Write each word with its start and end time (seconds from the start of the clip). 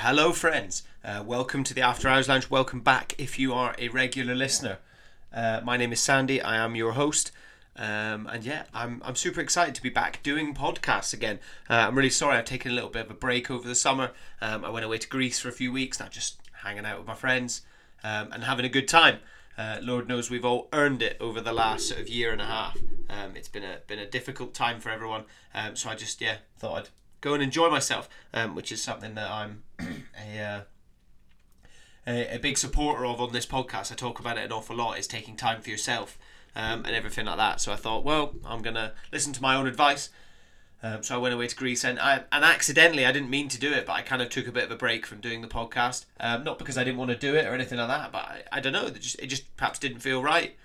Hello, 0.00 0.32
friends. 0.32 0.84
Uh, 1.04 1.24
welcome 1.26 1.64
to 1.64 1.74
the 1.74 1.80
After 1.80 2.06
Hours 2.06 2.28
Lounge. 2.28 2.48
Welcome 2.48 2.78
back 2.78 3.16
if 3.18 3.36
you 3.36 3.52
are 3.52 3.74
a 3.80 3.88
regular 3.88 4.32
listener. 4.32 4.78
Uh, 5.34 5.60
my 5.64 5.76
name 5.76 5.92
is 5.92 5.98
Sandy. 5.98 6.40
I 6.40 6.56
am 6.56 6.76
your 6.76 6.92
host. 6.92 7.32
Um, 7.74 8.28
and 8.28 8.44
yeah, 8.44 8.62
I'm, 8.72 9.02
I'm 9.04 9.16
super 9.16 9.40
excited 9.40 9.74
to 9.74 9.82
be 9.82 9.90
back 9.90 10.22
doing 10.22 10.54
podcasts 10.54 11.12
again. 11.12 11.40
Uh, 11.68 11.86
I'm 11.88 11.96
really 11.96 12.10
sorry 12.10 12.36
I've 12.36 12.44
taken 12.44 12.70
a 12.70 12.74
little 12.74 12.90
bit 12.90 13.06
of 13.06 13.10
a 13.10 13.14
break 13.14 13.50
over 13.50 13.66
the 13.66 13.74
summer. 13.74 14.12
Um, 14.40 14.64
I 14.64 14.70
went 14.70 14.84
away 14.84 14.98
to 14.98 15.08
Greece 15.08 15.40
for 15.40 15.48
a 15.48 15.52
few 15.52 15.72
weeks, 15.72 15.98
not 15.98 16.12
just 16.12 16.38
hanging 16.62 16.86
out 16.86 16.98
with 16.98 17.08
my 17.08 17.14
friends 17.14 17.62
um, 18.04 18.30
and 18.30 18.44
having 18.44 18.64
a 18.64 18.70
good 18.70 18.86
time. 18.86 19.18
Uh, 19.58 19.78
Lord 19.82 20.06
knows 20.06 20.30
we've 20.30 20.44
all 20.44 20.68
earned 20.72 21.02
it 21.02 21.16
over 21.18 21.40
the 21.40 21.52
last 21.52 21.88
sort 21.88 22.00
of 22.00 22.08
year 22.08 22.30
and 22.30 22.40
a 22.40 22.46
half. 22.46 22.78
Um, 23.10 23.34
it's 23.34 23.48
been 23.48 23.64
a 23.64 23.78
been 23.88 23.98
a 23.98 24.06
difficult 24.06 24.54
time 24.54 24.78
for 24.78 24.90
everyone. 24.90 25.24
Um, 25.52 25.74
so 25.74 25.90
I 25.90 25.96
just 25.96 26.20
yeah 26.20 26.36
thought 26.56 26.78
I'd 26.78 26.88
go 27.20 27.34
and 27.34 27.42
enjoy 27.42 27.70
myself, 27.70 28.08
um, 28.32 28.54
which 28.54 28.72
is 28.72 28.82
something 28.82 29.14
that 29.14 29.30
I'm 29.30 29.62
a, 29.80 30.40
uh, 30.40 30.60
a 32.06 32.36
a 32.36 32.38
big 32.38 32.58
supporter 32.58 33.06
of 33.06 33.20
on 33.20 33.32
this 33.32 33.46
podcast. 33.46 33.92
I 33.92 33.94
talk 33.94 34.20
about 34.20 34.38
it 34.38 34.44
an 34.44 34.52
awful 34.52 34.76
lot. 34.76 34.98
Is 34.98 35.06
taking 35.06 35.36
time 35.36 35.60
for 35.60 35.70
yourself 35.70 36.18
um, 36.54 36.84
and 36.84 36.94
everything 36.94 37.26
like 37.26 37.36
that. 37.36 37.60
So 37.60 37.72
I 37.72 37.76
thought, 37.76 38.04
well, 38.04 38.34
I'm 38.44 38.62
gonna 38.62 38.92
listen 39.12 39.32
to 39.34 39.42
my 39.42 39.56
own 39.56 39.66
advice. 39.66 40.10
Um, 40.82 41.02
so 41.02 41.16
I 41.16 41.18
went 41.18 41.34
away 41.34 41.48
to 41.48 41.56
Greece 41.56 41.84
and 41.84 41.98
I, 41.98 42.22
and 42.30 42.44
accidentally 42.44 43.04
I 43.04 43.10
didn't 43.10 43.30
mean 43.30 43.48
to 43.48 43.58
do 43.58 43.72
it, 43.72 43.84
but 43.84 43.94
I 43.94 44.02
kind 44.02 44.22
of 44.22 44.28
took 44.28 44.46
a 44.46 44.52
bit 44.52 44.64
of 44.64 44.70
a 44.70 44.76
break 44.76 45.06
from 45.06 45.20
doing 45.20 45.42
the 45.42 45.48
podcast. 45.48 46.04
Um, 46.20 46.44
not 46.44 46.58
because 46.58 46.78
I 46.78 46.84
didn't 46.84 46.98
want 46.98 47.10
to 47.10 47.16
do 47.16 47.34
it 47.34 47.46
or 47.46 47.52
anything 47.52 47.78
like 47.78 47.88
that, 47.88 48.12
but 48.12 48.22
I, 48.22 48.42
I 48.52 48.60
don't 48.60 48.72
know. 48.72 48.86
It 48.86 49.00
just 49.00 49.18
it 49.18 49.26
just 49.26 49.56
perhaps 49.56 49.78
didn't 49.78 50.00
feel 50.00 50.22
right. 50.22 50.56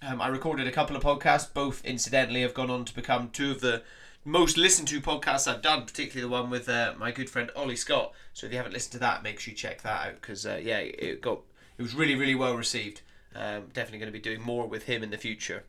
Um, 0.00 0.22
I 0.22 0.28
recorded 0.28 0.66
a 0.66 0.72
couple 0.72 0.96
of 0.96 1.02
podcasts. 1.02 1.52
Both 1.52 1.84
incidentally 1.84 2.42
have 2.42 2.54
gone 2.54 2.70
on 2.70 2.84
to 2.86 2.94
become 2.94 3.30
two 3.30 3.50
of 3.50 3.60
the 3.60 3.82
most 4.28 4.58
listened 4.58 4.86
to 4.88 5.00
podcasts 5.00 5.50
I've 5.50 5.62
done, 5.62 5.86
particularly 5.86 6.20
the 6.20 6.28
one 6.28 6.50
with 6.50 6.68
uh, 6.68 6.92
my 6.98 7.10
good 7.10 7.30
friend 7.30 7.50
Ollie 7.56 7.76
Scott. 7.76 8.12
So 8.34 8.46
if 8.46 8.52
you 8.52 8.58
haven't 8.58 8.74
listened 8.74 8.92
to 8.92 8.98
that, 8.98 9.22
make 9.22 9.40
sure 9.40 9.52
you 9.52 9.56
check 9.56 9.82
that 9.82 10.06
out 10.06 10.14
because 10.20 10.46
uh, 10.46 10.60
yeah, 10.62 10.78
it 10.78 11.22
got 11.22 11.40
it 11.78 11.82
was 11.82 11.94
really 11.94 12.14
really 12.14 12.34
well 12.34 12.54
received. 12.54 13.00
Um, 13.34 13.64
definitely 13.72 13.98
going 14.00 14.12
to 14.12 14.18
be 14.18 14.20
doing 14.20 14.42
more 14.42 14.66
with 14.66 14.84
him 14.84 15.02
in 15.02 15.10
the 15.10 15.18
future. 15.18 15.64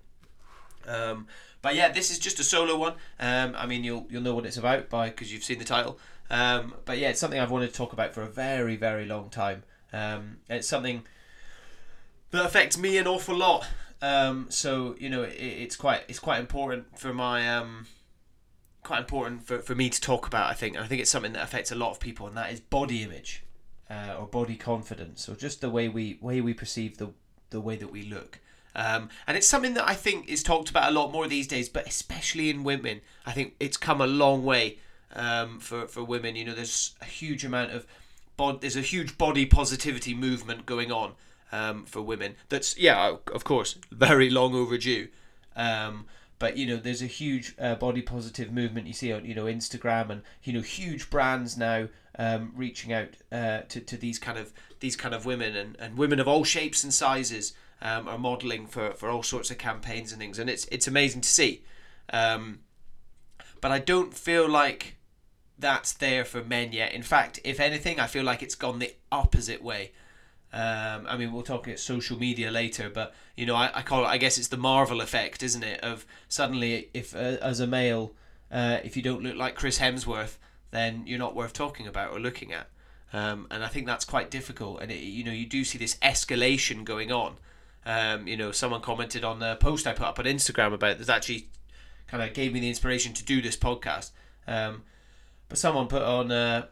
Um, 0.88 1.28
but 1.62 1.76
yeah, 1.76 1.90
this 1.92 2.12
is 2.12 2.20
just 2.20 2.40
a 2.40 2.44
solo 2.44 2.78
one. 2.78 2.94
Um, 3.20 3.56
I 3.58 3.66
mean, 3.66 3.84
you'll 3.84 4.06
you'll 4.10 4.22
know 4.22 4.36
what 4.36 4.46
it's 4.46 4.58
about 4.58 4.90
by 4.90 5.10
because 5.10 5.32
you've 5.32 5.44
seen 5.44 5.60
the 5.60 5.66
title. 5.66 5.98
Um, 6.30 6.76
but 6.86 6.98
yeah, 6.98 7.10
it's 7.10 7.20
something 7.20 7.40
I've 7.40 7.52
wanted 7.52 7.68
to 7.68 7.74
talk 7.74 7.94
about 7.94 8.14
for 8.14 8.22
a 8.22 8.30
very 8.30 8.76
very 8.76 9.06
long 9.06 9.30
time. 9.30 9.64
Um, 9.94 10.38
it's 10.50 10.68
something 10.68 11.04
that 12.32 12.46
affects 12.46 12.78
me 12.78 12.98
an 12.98 13.08
awful 13.08 13.36
lot. 13.36 13.66
Um, 14.02 14.48
so 14.50 14.96
you 15.00 15.10
know, 15.10 15.24
it, 15.24 15.36
it's 15.40 15.76
quite 15.78 16.02
it's 16.10 16.20
quite 16.20 16.40
important 16.40 17.00
for 17.00 17.14
my 17.14 17.48
quite 18.84 19.00
important 19.00 19.46
for, 19.46 19.60
for 19.60 19.76
me 19.76 19.90
to 19.90 20.02
talk 20.02 20.28
about. 20.28 20.50
I 20.50 20.54
think, 20.54 20.76
and 20.76 20.84
I 20.84 20.88
think 20.88 21.02
it's 21.02 21.12
something 21.12 21.34
that 21.34 21.44
affects 21.44 21.72
a 21.72 21.76
lot 21.76 21.92
of 21.92 22.00
people, 22.00 22.28
and 22.28 22.38
that 22.38 22.52
is 22.52 22.60
body 22.60 23.04
image, 23.04 23.44
uh, 23.90 24.16
or 24.20 24.28
body 24.28 24.56
confidence, 24.56 25.28
or 25.30 25.36
just 25.36 25.62
the 25.62 25.70
way 25.70 25.88
we 25.90 26.18
way 26.22 26.42
we 26.42 26.54
perceive 26.54 26.98
the 26.98 27.10
the 27.50 27.62
way 27.62 27.76
that 27.76 27.92
we 27.92 28.04
look. 28.04 28.40
Um, 28.76 29.10
and 29.28 29.36
it's 29.36 29.48
something 29.48 29.74
that 29.74 29.88
I 29.88 29.96
think 29.96 30.30
is 30.30 30.44
talked 30.44 30.70
about 30.70 30.90
a 30.90 30.94
lot 30.94 31.12
more 31.12 31.28
these 31.28 31.48
days, 31.48 31.68
but 31.70 31.88
especially 31.88 32.50
in 32.50 32.64
women. 32.64 33.02
I 33.26 33.32
think 33.32 33.56
it's 33.60 33.78
come 33.78 34.00
a 34.00 34.08
long 34.08 34.46
way 34.46 34.78
um, 35.16 35.60
for, 35.60 35.88
for 35.88 36.04
women. 36.04 36.36
You 36.36 36.46
know, 36.46 36.54
there's 36.54 36.96
a 37.02 37.06
huge 37.06 37.44
amount 37.44 37.72
of 37.72 37.86
bod- 38.38 38.62
there's 38.62 38.76
a 38.76 38.82
huge 38.82 39.18
body 39.18 39.46
positivity 39.46 40.14
movement 40.14 40.66
going 40.66 40.92
on 40.92 41.14
um, 41.52 41.86
for 41.86 42.02
women. 42.02 42.36
That's 42.50 42.78
yeah, 42.78 43.16
of 43.34 43.44
course, 43.44 43.76
very 43.92 44.30
long 44.30 44.56
overdue. 44.56 45.10
Um, 45.56 46.06
but 46.40 46.58
you 46.58 46.66
know, 46.66 46.78
there's 46.78 47.02
a 47.02 47.08
huge 47.08 47.54
uh, 47.60 47.76
body 47.76 48.02
positive 48.02 48.52
movement 48.52 48.88
you 48.88 48.94
see 48.94 49.12
on 49.12 49.26
you 49.26 49.36
know 49.36 49.46
Instagram 49.46 50.10
and 50.10 50.22
you 50.44 50.54
know 50.54 50.62
huge 50.62 51.10
brands 51.10 51.58
now 51.58 51.88
um, 52.18 52.52
reaching 52.56 52.94
out 52.94 53.10
uh, 53.32 53.60
to 53.70 53.82
to 53.82 53.98
these 53.98 54.18
kind 54.18 54.38
of 54.38 54.54
these 54.80 54.96
kind 54.96 55.14
of 55.14 55.26
women 55.26 55.56
and, 55.56 55.76
and 55.80 55.98
women 55.98 56.20
of 56.20 56.28
all 56.28 56.44
shapes 56.44 56.84
and 56.84 56.94
sizes 56.94 57.54
um, 57.82 58.08
are 58.08 58.18
modelling 58.18 58.68
for, 58.68 58.92
for 58.92 59.10
all 59.10 59.24
sorts 59.24 59.52
of 59.52 59.58
campaigns 59.58 60.12
and 60.12 60.20
things, 60.20 60.40
and 60.40 60.50
it's 60.50 60.66
it's 60.72 60.88
amazing 60.88 61.22
to 61.22 61.30
see. 61.30 61.64
Um, 62.12 62.60
but 63.62 63.72
I 63.72 63.80
don't 63.80 64.14
feel 64.14 64.48
like 64.48 64.96
that's 65.58 65.92
there 65.94 66.24
for 66.24 66.44
men 66.44 66.72
yet. 66.72 66.94
In 66.94 67.04
fact, 67.04 67.40
if 67.44 67.60
anything, 67.60 68.00
I 68.00 68.08
feel 68.08 68.24
like 68.24 68.42
it's 68.42 68.56
gone 68.56 68.80
the 68.80 68.96
opposite 69.12 69.62
way. 69.62 69.92
Um, 70.52 71.06
I 71.08 71.16
mean, 71.16 71.32
we'll 71.32 71.44
talk 71.44 71.68
about 71.68 71.80
social 71.80 72.18
media 72.18 72.50
later, 72.50 72.90
but 72.90 73.14
you 73.36 73.46
know, 73.46 73.56
I, 73.56 73.70
I 73.74 73.82
call 73.84 74.04
it. 74.04 74.08
I 74.08 74.18
guess 74.18 74.38
it's 74.38 74.48
the 74.48 74.58
Marvel 74.58 75.02
effect, 75.02 75.44
isn't 75.44 75.64
it? 75.64 75.80
Of 75.82 76.06
suddenly, 76.28 76.90
if 76.94 77.16
uh, 77.16 77.38
as 77.42 77.60
a 77.60 77.68
male, 77.68 78.14
uh, 78.52 78.80
if 78.84 78.98
you 78.98 79.04
don't 79.04 79.22
look 79.22 79.36
like 79.36 79.56
Chris 79.56 79.80
Hemsworth, 79.80 80.38
then 80.72 81.04
you're 81.06 81.20
not 81.20 81.36
worth 81.36 81.54
talking 81.54 81.88
about 81.88 82.12
or 82.12 82.20
looking 82.20 82.52
at. 82.52 82.68
Um, 83.14 83.48
and 83.52 83.64
I 83.64 83.68
think 83.68 83.86
that's 83.86 84.06
quite 84.06 84.32
difficult. 84.32 84.82
And 84.82 84.92
it, 84.92 85.00
you 85.00 85.24
know, 85.24 85.32
you 85.32 85.46
do 85.46 85.64
see 85.64 85.78
this 85.78 85.96
escalation 85.98 86.84
going 86.84 87.12
on. 87.12 87.36
Um, 87.86 88.28
you 88.28 88.38
know, 88.38 88.52
someone 88.52 88.82
commented 88.82 89.24
on 89.24 89.40
the 89.40 89.56
post 89.56 89.88
I 89.88 89.94
put 89.94 90.08
up 90.08 90.20
on 90.20 90.26
Instagram 90.26 90.74
about 90.74 90.98
this. 90.98 91.10
Actually, 91.10 91.48
kind 92.08 92.24
of 92.24 92.34
gave 92.34 92.54
me 92.54 92.60
the 92.60 92.70
inspiration 92.70 93.14
to 93.14 93.24
do 93.24 93.42
this 93.42 93.56
podcast. 93.56 94.12
Um, 94.48 94.84
but 95.48 95.58
someone 95.58 95.88
put 95.88 96.02
on 96.02 96.32
uh, 96.32 96.68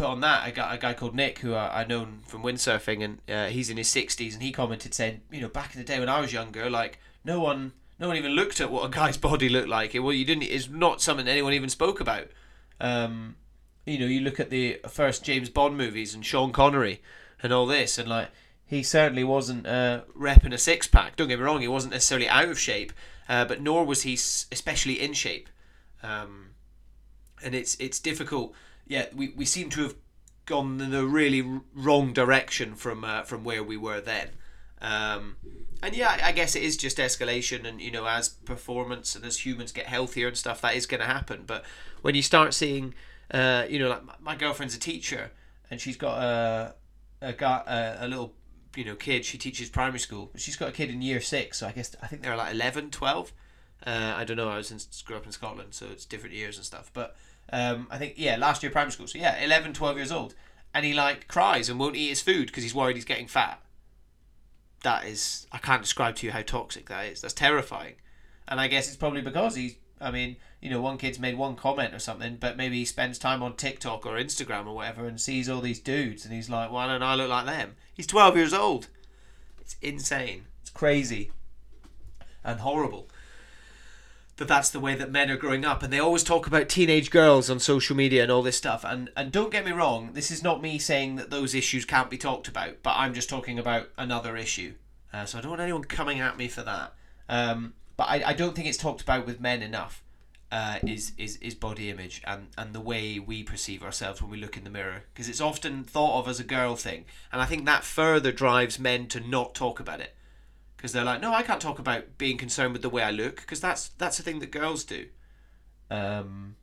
put 0.00 0.08
on 0.08 0.20
that 0.20 0.48
a 0.48 0.52
guy, 0.52 0.74
a 0.74 0.78
guy 0.78 0.94
called 0.94 1.14
Nick 1.14 1.40
who 1.40 1.52
I, 1.54 1.82
I 1.82 1.84
known 1.84 2.20
from 2.26 2.42
windsurfing, 2.42 3.04
and 3.04 3.18
uh, 3.28 3.48
he's 3.48 3.68
in 3.68 3.76
his 3.76 3.88
sixties, 3.88 4.34
and 4.34 4.42
he 4.42 4.50
commented 4.50 4.94
saying, 4.94 5.20
you 5.30 5.42
know, 5.42 5.48
back 5.48 5.74
in 5.74 5.80
the 5.80 5.86
day 5.86 6.00
when 6.00 6.08
I 6.08 6.20
was 6.20 6.32
younger, 6.32 6.70
like 6.70 6.98
no 7.24 7.40
one. 7.40 7.72
No 7.98 8.08
one 8.08 8.16
even 8.16 8.32
looked 8.32 8.62
at 8.62 8.70
what 8.70 8.86
a 8.86 8.88
guy's 8.88 9.16
body 9.30 9.50
looked 9.50 9.68
like. 9.68 9.94
It 9.94 9.98
well, 9.98 10.14
you 10.14 10.24
didn't. 10.24 10.44
It's 10.44 10.70
not 10.70 11.02
something 11.02 11.28
anyone 11.28 11.52
even 11.52 11.68
spoke 11.68 12.00
about. 12.00 12.28
Um, 12.80 13.36
you 13.84 13.98
know, 13.98 14.06
you 14.06 14.20
look 14.20 14.40
at 14.40 14.48
the 14.48 14.80
first 14.88 15.22
James 15.22 15.50
Bond 15.50 15.76
movies 15.76 16.14
and 16.14 16.24
Sean 16.24 16.50
Connery 16.50 17.02
and 17.42 17.52
all 17.52 17.66
this, 17.66 17.98
and 17.98 18.08
like 18.08 18.30
he 18.64 18.82
certainly 18.82 19.22
wasn't 19.22 19.66
uh, 19.66 20.00
repping 20.18 20.54
a 20.54 20.58
six 20.58 20.86
pack. 20.86 21.16
Don't 21.16 21.28
get 21.28 21.38
me 21.38 21.44
wrong, 21.44 21.60
he 21.60 21.68
wasn't 21.68 21.92
necessarily 21.92 22.26
out 22.26 22.48
of 22.48 22.58
shape, 22.58 22.94
uh, 23.28 23.44
but 23.44 23.60
nor 23.60 23.84
was 23.84 24.02
he 24.02 24.14
especially 24.14 24.98
in 24.98 25.12
shape. 25.12 25.50
Um, 26.02 26.52
and 27.44 27.54
it's 27.54 27.76
it's 27.78 27.98
difficult. 27.98 28.54
Yeah, 28.90 29.06
we, 29.14 29.28
we 29.28 29.44
seem 29.44 29.70
to 29.70 29.84
have 29.84 29.94
gone 30.46 30.80
in 30.80 30.90
the 30.90 31.06
really 31.06 31.48
wrong 31.76 32.12
direction 32.12 32.74
from 32.74 33.04
uh, 33.04 33.22
from 33.22 33.44
where 33.44 33.62
we 33.62 33.76
were 33.76 34.00
then. 34.00 34.30
Um, 34.82 35.36
and 35.80 35.94
yeah, 35.94 36.18
I 36.24 36.32
guess 36.32 36.56
it 36.56 36.64
is 36.64 36.76
just 36.76 36.98
escalation, 36.98 37.64
and 37.64 37.80
you 37.80 37.92
know, 37.92 38.04
as 38.04 38.28
performance 38.28 39.14
and 39.14 39.24
as 39.24 39.46
humans 39.46 39.70
get 39.70 39.86
healthier 39.86 40.26
and 40.26 40.36
stuff, 40.36 40.60
that 40.62 40.74
is 40.74 40.86
going 40.86 40.98
to 40.98 41.06
happen. 41.06 41.44
But 41.46 41.64
when 42.02 42.16
you 42.16 42.22
start 42.22 42.52
seeing, 42.52 42.94
uh, 43.30 43.64
you 43.70 43.78
know, 43.78 43.90
like 43.90 44.20
my 44.20 44.34
girlfriend's 44.34 44.74
a 44.74 44.80
teacher, 44.80 45.30
and 45.70 45.80
she's 45.80 45.96
got 45.96 46.20
a 46.20 46.74
a 47.22 47.32
got 47.32 47.68
a, 47.68 47.98
a 48.00 48.08
little 48.08 48.34
you 48.74 48.84
know 48.84 48.96
kid. 48.96 49.24
She 49.24 49.38
teaches 49.38 49.70
primary 49.70 50.00
school, 50.00 50.32
she's 50.34 50.56
got 50.56 50.70
a 50.70 50.72
kid 50.72 50.90
in 50.90 51.00
year 51.00 51.20
six. 51.20 51.58
So 51.58 51.68
I 51.68 51.70
guess 51.70 51.94
I 52.02 52.08
think 52.08 52.22
they're 52.22 52.36
like 52.36 52.54
11, 52.54 52.90
12. 52.90 53.32
Uh, 53.86 54.14
I 54.16 54.24
don't 54.24 54.36
know. 54.36 54.48
I 54.48 54.56
was 54.56 54.72
in, 54.72 54.80
grew 55.04 55.16
up 55.16 55.26
in 55.26 55.32
Scotland, 55.32 55.74
so 55.74 55.86
it's 55.92 56.04
different 56.04 56.34
years 56.34 56.56
and 56.56 56.66
stuff. 56.66 56.90
But 56.92 57.14
um, 57.52 57.86
I 57.90 57.98
think 57.98 58.14
yeah, 58.16 58.36
last 58.36 58.62
year 58.62 58.70
primary 58.70 58.92
school. 58.92 59.06
So 59.06 59.18
yeah, 59.18 59.42
11, 59.42 59.72
12 59.72 59.96
years 59.96 60.12
old, 60.12 60.34
and 60.74 60.84
he 60.84 60.94
like 60.94 61.28
cries 61.28 61.68
and 61.68 61.78
won't 61.78 61.96
eat 61.96 62.08
his 62.08 62.20
food 62.20 62.46
because 62.46 62.62
he's 62.62 62.74
worried 62.74 62.96
he's 62.96 63.04
getting 63.04 63.26
fat 63.26 63.60
that 64.82 65.04
is 65.04 65.46
I 65.52 65.58
can't 65.58 65.82
describe 65.82 66.16
to 66.16 66.26
you 66.26 66.32
how 66.32 66.42
toxic 66.42 66.88
that 66.88 67.06
is. 67.06 67.20
That's 67.20 67.34
terrifying. 67.34 67.94
And 68.48 68.60
I 68.60 68.68
guess 68.68 68.88
it's 68.88 68.96
probably 68.96 69.22
because 69.22 69.56
he's 69.56 69.76
I 70.00 70.10
mean, 70.10 70.36
you 70.62 70.70
know, 70.70 70.80
one 70.80 70.96
kid's 70.96 71.18
made 71.18 71.36
one 71.36 71.56
comment 71.56 71.94
or 71.94 71.98
something, 71.98 72.38
but 72.40 72.56
maybe 72.56 72.78
he 72.78 72.84
spends 72.86 73.18
time 73.18 73.42
on 73.42 73.54
TikTok 73.54 74.06
or 74.06 74.16
Instagram 74.16 74.66
or 74.66 74.74
whatever 74.74 75.06
and 75.06 75.20
sees 75.20 75.48
all 75.48 75.60
these 75.60 75.80
dudes 75.80 76.24
and 76.24 76.32
he's 76.34 76.48
like, 76.48 76.72
Why 76.72 76.86
don't 76.86 77.02
I 77.02 77.14
look 77.14 77.28
like 77.28 77.46
them? 77.46 77.76
He's 77.92 78.06
twelve 78.06 78.36
years 78.36 78.54
old. 78.54 78.88
It's 79.60 79.76
insane. 79.82 80.46
It's 80.62 80.70
crazy. 80.70 81.30
And 82.42 82.60
horrible. 82.60 83.08
That 84.40 84.48
that's 84.48 84.70
the 84.70 84.80
way 84.80 84.94
that 84.94 85.12
men 85.12 85.30
are 85.30 85.36
growing 85.36 85.66
up 85.66 85.82
and 85.82 85.92
they 85.92 85.98
always 85.98 86.24
talk 86.24 86.46
about 86.46 86.70
teenage 86.70 87.10
girls 87.10 87.50
on 87.50 87.60
social 87.60 87.94
media 87.94 88.22
and 88.22 88.32
all 88.32 88.40
this 88.40 88.56
stuff 88.56 88.84
and 88.84 89.10
and 89.14 89.30
don't 89.30 89.52
get 89.52 89.66
me 89.66 89.72
wrong 89.72 90.14
this 90.14 90.30
is 90.30 90.42
not 90.42 90.62
me 90.62 90.78
saying 90.78 91.16
that 91.16 91.28
those 91.28 91.54
issues 91.54 91.84
can't 91.84 92.08
be 92.08 92.16
talked 92.16 92.48
about 92.48 92.82
but 92.82 92.94
i'm 92.96 93.12
just 93.12 93.28
talking 93.28 93.58
about 93.58 93.90
another 93.98 94.38
issue. 94.38 94.72
Uh, 95.12 95.26
so 95.26 95.36
i 95.36 95.42
don't 95.42 95.50
want 95.50 95.60
anyone 95.60 95.84
coming 95.84 96.20
at 96.20 96.38
me 96.38 96.48
for 96.48 96.62
that. 96.62 96.94
Um, 97.28 97.74
but 97.98 98.04
I, 98.04 98.22
I 98.28 98.32
don't 98.32 98.56
think 98.56 98.66
it's 98.66 98.78
talked 98.78 99.02
about 99.02 99.26
with 99.26 99.42
men 99.42 99.62
enough 99.62 100.02
uh, 100.50 100.78
is, 100.86 101.12
is 101.18 101.36
is 101.36 101.54
body 101.54 101.90
image 101.90 102.22
and, 102.26 102.48
and 102.56 102.72
the 102.72 102.80
way 102.80 103.18
we 103.18 103.42
perceive 103.42 103.82
ourselves 103.82 104.22
when 104.22 104.30
we 104.30 104.40
look 104.40 104.56
in 104.56 104.64
the 104.64 104.70
mirror 104.70 105.02
because 105.12 105.28
it's 105.28 105.42
often 105.42 105.84
thought 105.84 106.18
of 106.18 106.28
as 106.28 106.40
a 106.40 106.44
girl 106.44 106.76
thing 106.76 107.04
and 107.30 107.42
I 107.42 107.44
think 107.44 107.66
that 107.66 107.84
further 107.84 108.32
drives 108.32 108.78
men 108.78 109.06
to 109.08 109.20
not 109.20 109.54
talk 109.54 109.80
about 109.80 110.00
it 110.00 110.14
because 110.80 110.92
they're 110.92 111.04
like 111.04 111.20
no 111.20 111.34
I 111.34 111.42
can't 111.42 111.60
talk 111.60 111.78
about 111.78 112.16
being 112.16 112.38
concerned 112.38 112.72
with 112.72 112.80
the 112.80 112.88
way 112.88 113.02
I 113.02 113.10
look 113.10 113.36
because 113.36 113.60
that's 113.60 113.90
that's 113.90 114.18
a 114.18 114.22
thing 114.22 114.38
that 114.38 114.50
girls 114.50 114.82
do 114.84 115.08
um, 115.90 116.56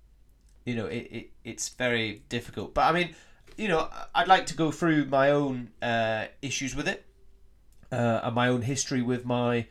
you 0.66 0.74
know 0.74 0.88
it, 0.88 1.08
it 1.12 1.32
it's 1.44 1.70
very 1.70 2.24
difficult 2.28 2.74
but 2.74 2.82
I 2.82 2.92
mean 2.92 3.14
you 3.58 3.68
know 3.68 3.90
I'd 4.16 4.28
like 4.28 4.48
to 4.48 4.56
go 4.56 4.72
through 4.72 5.06
my 5.06 5.30
own 5.30 5.70
uh, 5.84 6.26
issues 6.42 6.76
with 6.76 6.88
it 6.88 7.06
uh, 7.92 8.22
and 8.24 8.34
my 8.34 8.48
own 8.48 8.64
history 8.64 9.04
with 9.04 9.24
my 9.24 9.68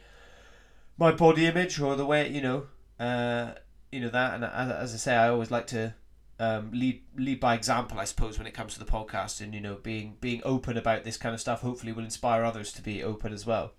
my 0.97 1.11
body 1.11 1.47
image 1.47 1.81
or 1.81 1.97
the 1.97 2.07
way 2.07 2.29
you 2.31 2.41
know 2.41 2.67
uh, 3.01 3.55
you 3.91 4.01
know 4.01 4.11
that 4.11 4.35
and 4.35 4.45
as, 4.45 4.71
as 4.71 4.95
I 4.95 4.97
say 4.99 5.17
I 5.17 5.29
always 5.29 5.51
like 5.51 5.67
to 5.69 5.95
um, 6.39 6.71
lead 6.73 7.03
lead 7.17 7.41
by 7.41 7.55
example, 7.55 7.99
I 7.99 8.05
suppose, 8.05 8.37
when 8.37 8.47
it 8.47 8.53
comes 8.53 8.75
to 8.75 8.79
the 8.79 8.85
podcast, 8.85 9.41
and 9.41 9.55
you 9.55 9.61
know, 9.61 9.77
being 9.77 10.17
being 10.21 10.43
open 10.45 10.77
about 10.77 11.03
this 11.03 11.17
kind 11.17 11.35
of 11.35 11.41
stuff. 11.41 11.63
Hopefully, 11.63 11.93
will 11.93 12.05
inspire 12.05 12.45
others 12.45 12.73
to 12.75 12.83
be 12.83 13.03
open 13.03 13.33
as 13.33 13.47
well. 13.47 13.73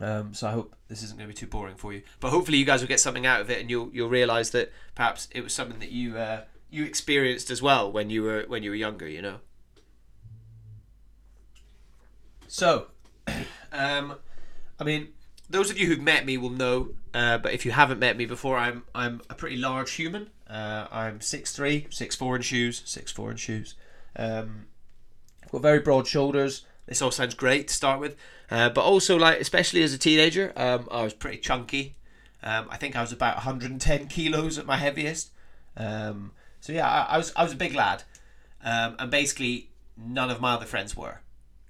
Um, 0.00 0.34
so 0.34 0.48
I 0.48 0.50
hope 0.50 0.74
this 0.88 1.02
isn't 1.02 1.18
going 1.18 1.28
to 1.28 1.34
be 1.34 1.38
too 1.38 1.46
boring 1.46 1.76
for 1.76 1.92
you, 1.92 2.02
but 2.20 2.30
hopefully 2.30 2.58
you 2.58 2.64
guys 2.64 2.80
will 2.80 2.88
get 2.88 3.00
something 3.00 3.26
out 3.26 3.40
of 3.40 3.50
it, 3.50 3.60
and 3.60 3.70
you'll 3.70 3.90
you'll 3.92 4.08
realise 4.08 4.50
that 4.50 4.72
perhaps 4.94 5.28
it 5.30 5.42
was 5.42 5.52
something 5.52 5.78
that 5.78 5.92
you 5.92 6.18
uh, 6.18 6.42
you 6.70 6.84
experienced 6.84 7.50
as 7.50 7.62
well 7.62 7.90
when 7.90 8.10
you 8.10 8.22
were 8.22 8.44
when 8.48 8.62
you 8.62 8.70
were 8.70 8.76
younger. 8.76 9.08
You 9.08 9.22
know. 9.22 9.36
So, 12.48 12.88
um, 13.72 14.16
I 14.78 14.84
mean, 14.84 15.08
those 15.48 15.70
of 15.70 15.78
you 15.78 15.86
who've 15.86 16.00
met 16.00 16.24
me 16.26 16.36
will 16.36 16.50
know, 16.50 16.90
uh, 17.12 17.38
but 17.38 17.52
if 17.52 17.64
you 17.64 17.72
haven't 17.72 17.98
met 17.98 18.16
me 18.16 18.26
before, 18.26 18.56
I'm 18.56 18.84
I'm 18.94 19.20
a 19.30 19.34
pretty 19.34 19.56
large 19.56 19.92
human. 19.92 20.30
Uh, 20.48 20.86
I'm 20.92 21.20
6'3", 21.20 21.88
6'4 21.88 22.36
in 22.36 22.42
shoes, 22.42 22.82
6'4 22.82 23.30
in 23.30 23.36
shoes. 23.36 23.74
Um, 24.14 24.66
I've 25.42 25.50
got 25.50 25.62
very 25.62 25.80
broad 25.80 26.06
shoulders. 26.06 26.66
This 26.86 27.00
all 27.00 27.10
sounds 27.10 27.34
great 27.34 27.68
to 27.68 27.74
start 27.74 28.00
with, 28.00 28.16
uh, 28.50 28.68
but 28.68 28.82
also 28.82 29.16
like 29.16 29.40
especially 29.40 29.82
as 29.82 29.94
a 29.94 29.98
teenager, 29.98 30.52
um, 30.56 30.88
I 30.90 31.02
was 31.02 31.14
pretty 31.14 31.38
chunky. 31.38 31.96
Um, 32.42 32.66
I 32.70 32.76
think 32.76 32.94
I 32.94 33.00
was 33.00 33.10
about 33.10 33.36
110 33.36 34.08
kilos 34.08 34.58
at 34.58 34.66
my 34.66 34.76
heaviest. 34.76 35.30
Um, 35.76 36.32
so 36.60 36.72
yeah, 36.72 36.88
I, 36.88 37.14
I, 37.14 37.18
was 37.18 37.32
I 37.36 37.42
was 37.42 37.52
a 37.52 37.56
big 37.56 37.74
lad, 37.74 38.04
um, 38.62 38.96
and 38.98 39.10
basically 39.10 39.70
none 39.96 40.30
of 40.30 40.40
my 40.40 40.54
other 40.54 40.66
friends 40.66 40.96
were. 40.96 41.20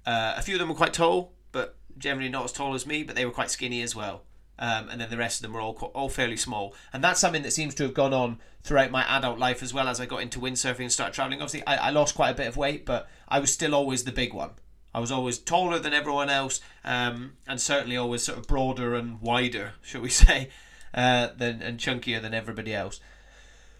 Uh, 0.05 0.35
a 0.37 0.41
few 0.41 0.55
of 0.55 0.59
them 0.59 0.69
were 0.69 0.75
quite 0.75 0.93
tall, 0.93 1.31
but 1.51 1.77
generally 1.97 2.29
not 2.29 2.45
as 2.45 2.51
tall 2.51 2.73
as 2.75 2.85
me. 2.85 3.03
But 3.03 3.15
they 3.15 3.25
were 3.25 3.31
quite 3.31 3.49
skinny 3.49 3.81
as 3.81 3.95
well. 3.95 4.23
Um, 4.57 4.89
and 4.89 5.01
then 5.01 5.09
the 5.09 5.17
rest 5.17 5.39
of 5.39 5.41
them 5.43 5.53
were 5.53 5.61
all 5.61 5.75
all 5.93 6.09
fairly 6.09 6.37
small. 6.37 6.75
And 6.91 7.03
that's 7.03 7.19
something 7.19 7.43
that 7.43 7.51
seems 7.51 7.73
to 7.75 7.83
have 7.83 7.93
gone 7.93 8.13
on 8.13 8.39
throughout 8.63 8.91
my 8.91 9.03
adult 9.03 9.39
life 9.39 9.61
as 9.63 9.73
well 9.73 9.87
as 9.87 9.99
I 9.99 10.05
got 10.05 10.21
into 10.21 10.39
windsurfing 10.39 10.79
and 10.81 10.91
started 10.91 11.13
traveling. 11.13 11.41
Obviously, 11.41 11.65
I, 11.65 11.87
I 11.87 11.89
lost 11.91 12.15
quite 12.15 12.31
a 12.31 12.35
bit 12.35 12.47
of 12.47 12.57
weight, 12.57 12.85
but 12.85 13.07
I 13.27 13.39
was 13.39 13.51
still 13.51 13.75
always 13.75 14.03
the 14.03 14.11
big 14.11 14.33
one. 14.33 14.51
I 14.95 14.99
was 14.99 15.11
always 15.11 15.37
taller 15.37 15.77
than 15.77 15.93
everyone 15.93 16.29
else, 16.29 16.61
um, 16.83 17.33
and 17.47 17.59
certainly 17.59 17.97
always 17.97 18.23
sort 18.23 18.39
of 18.39 18.47
broader 18.47 18.95
and 18.95 19.21
wider, 19.21 19.73
shall 19.83 20.01
we 20.01 20.09
say, 20.23 20.49
uh, 20.93 21.29
than 21.37 21.61
and 21.61 21.79
chunkier 21.79 22.21
than 22.21 22.33
everybody 22.33 22.73
else. 22.73 22.99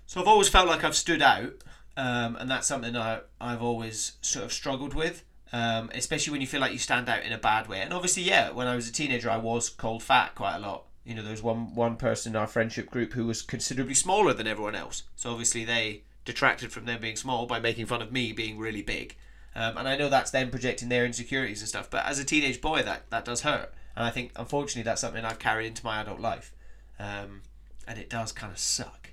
So 0.05 0.21
I've 0.21 0.27
always 0.27 0.49
felt 0.49 0.67
like 0.67 0.83
I've 0.83 0.95
stood 0.95 1.21
out, 1.23 1.53
um, 1.97 2.35
and 2.35 2.51
that's 2.51 2.67
something 2.67 2.95
I've 2.95 3.63
always 3.63 4.17
sort 4.21 4.45
of 4.45 4.53
struggled 4.53 4.93
with 4.93 5.23
um, 5.55 5.89
especially 5.93 6.31
when 6.31 6.41
you 6.41 6.47
feel 6.47 6.59
like 6.59 6.73
you 6.73 6.77
stand 6.77 7.07
out 7.07 7.23
in 7.23 7.31
a 7.31 7.37
bad 7.37 7.67
way. 7.67 7.81
And 7.81 7.93
obviously, 7.93 8.23
yeah, 8.23 8.51
when 8.51 8.67
I 8.67 8.75
was 8.75 8.89
a 8.89 8.91
teenager, 8.91 9.29
I 9.29 9.37
was 9.37 9.69
called 9.69 10.03
fat 10.03 10.35
quite 10.35 10.57
a 10.57 10.59
lot. 10.59 10.83
You 11.05 11.15
know, 11.15 11.21
there 11.21 11.31
was 11.31 11.41
one 11.41 11.73
one 11.75 11.95
person 11.95 12.33
in 12.33 12.35
our 12.35 12.47
friendship 12.47 12.89
group 12.89 13.13
who 13.13 13.25
was 13.25 13.41
considerably 13.41 13.93
smaller 13.93 14.33
than 14.33 14.47
everyone 14.47 14.75
else. 14.75 15.03
So 15.15 15.31
obviously, 15.31 15.63
they 15.63 16.01
detracted 16.25 16.73
from 16.73 16.85
them 16.85 16.99
being 16.99 17.15
small 17.15 17.45
by 17.45 17.59
making 17.59 17.85
fun 17.85 18.01
of 18.01 18.11
me 18.11 18.33
being 18.33 18.57
really 18.57 18.81
big. 18.81 19.15
Um, 19.55 19.77
and 19.77 19.87
I 19.87 19.95
know 19.95 20.09
that's 20.09 20.31
them 20.31 20.51
projecting 20.51 20.89
their 20.89 21.05
insecurities 21.05 21.61
and 21.61 21.69
stuff. 21.69 21.89
But 21.89 22.05
as 22.05 22.19
a 22.19 22.25
teenage 22.25 22.61
boy, 22.61 22.83
that 22.83 23.09
that 23.09 23.25
does 23.25 23.41
hurt. 23.41 23.73
And 23.95 24.05
I 24.05 24.09
think, 24.09 24.31
unfortunately, 24.35 24.83
that's 24.83 25.01
something 25.01 25.23
I've 25.23 25.39
carried 25.39 25.67
into 25.67 25.85
my 25.85 26.01
adult 26.01 26.19
life. 26.19 26.53
Um, 26.99 27.41
and 27.87 27.97
it 27.97 28.09
does 28.09 28.31
kind 28.31 28.51
of 28.51 28.59
suck. 28.59 29.11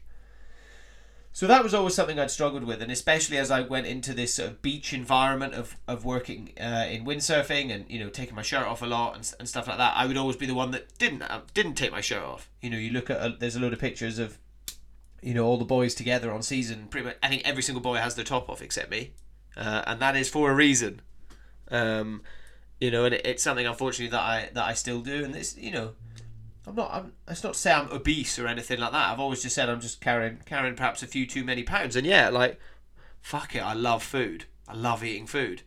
So 1.35 1.47
that 1.47 1.62
was 1.62 1.73
always 1.73 1.94
something 1.94 2.19
I'd 2.19 2.31
struggled 2.31 2.65
with, 2.65 2.83
and 2.83 2.93
especially 2.93 3.39
as 3.39 3.50
I 3.50 3.62
went 3.62 3.87
into 3.87 4.12
this 4.12 4.35
sort 4.35 4.50
of 4.50 4.61
beach 4.61 4.93
environment 4.93 5.55
of, 5.55 5.77
of 5.89 6.05
working 6.05 6.53
uh, 6.61 6.87
in 6.91 7.06
windsurfing 7.06 7.75
and 7.75 7.87
you 7.89 7.99
know 7.99 8.11
taking 8.11 8.35
my 8.35 8.43
shirt 8.43 8.67
off 8.67 8.83
a 8.83 8.87
lot 8.87 9.17
and, 9.17 9.35
and 9.39 9.49
stuff 9.49 9.67
like 9.67 9.79
that, 9.79 9.94
I 9.97 10.05
would 10.05 10.19
always 10.19 10.37
be 10.37 10.44
the 10.44 10.55
one 10.55 10.73
that 10.73 10.99
didn't 10.99 11.23
uh, 11.23 11.41
didn't 11.55 11.75
take 11.75 11.91
my 11.91 12.03
shirt 12.03 12.23
off. 12.23 12.50
You 12.61 12.69
know, 12.69 12.77
you 12.77 12.91
look 12.91 13.09
at 13.09 13.17
a, 13.17 13.35
there's 13.39 13.56
a 13.56 13.61
load 13.61 13.73
of 13.73 13.79
pictures 13.79 14.19
of 14.19 14.37
you 15.23 15.33
know 15.33 15.47
all 15.47 15.56
the 15.56 15.65
boys 15.65 15.94
together 15.94 16.31
on 16.31 16.43
season. 16.43 16.89
Pretty 16.89 17.06
much, 17.06 17.17
I 17.23 17.29
think 17.29 17.49
every 17.49 17.62
single 17.62 17.81
boy 17.81 17.97
has 17.97 18.15
their 18.15 18.27
top 18.27 18.50
off 18.50 18.61
except 18.61 18.91
me, 18.91 19.12
uh, 19.57 19.83
and 19.87 20.01
that 20.01 20.17
is 20.17 20.29
for 20.29 20.51
a 20.51 20.55
reason. 20.55 21.01
Um, 21.71 22.23
you 22.81 22.91
know, 22.91 23.05
and 23.05 23.15
it, 23.15 23.25
it's 23.25 23.43
something 23.43 23.67
unfortunately 23.67 24.11
that 24.11 24.21
I 24.21 24.51
that 24.55 24.65
I 24.65 24.75
still 24.75 25.01
do, 25.01 25.25
and 25.25 25.35
this 25.35 25.57
you 25.57 25.71
know 25.71 25.93
I'm 26.67 26.77
not. 26.77 26.91
I'm, 26.93 27.13
it's 27.29 27.43
not 27.43 27.55
to 27.55 27.59
say 27.59 27.73
I'm 27.73 27.91
obese 27.91 28.39
or 28.39 28.47
anything 28.47 28.79
like 28.79 28.93
that. 28.93 29.11
I've 29.11 29.21
always 29.21 29.43
just 29.43 29.55
said 29.55 29.69
I'm 29.69 29.81
just 29.81 30.01
carrying 30.01 30.39
carrying 30.47 30.77
perhaps 30.77 31.03
a 31.03 31.07
few 31.07 31.27
too 31.27 31.45
many 31.45 31.63
pounds. 31.65 31.97
And 31.97 32.07
yeah, 32.07 32.29
like, 32.29 32.61
fuck 33.21 33.55
it. 33.55 33.61
I 33.61 33.73
love 33.73 34.03
food. 34.03 34.45
I 34.69 34.75
love 34.75 35.03
eating 35.03 35.27
food. 35.27 35.63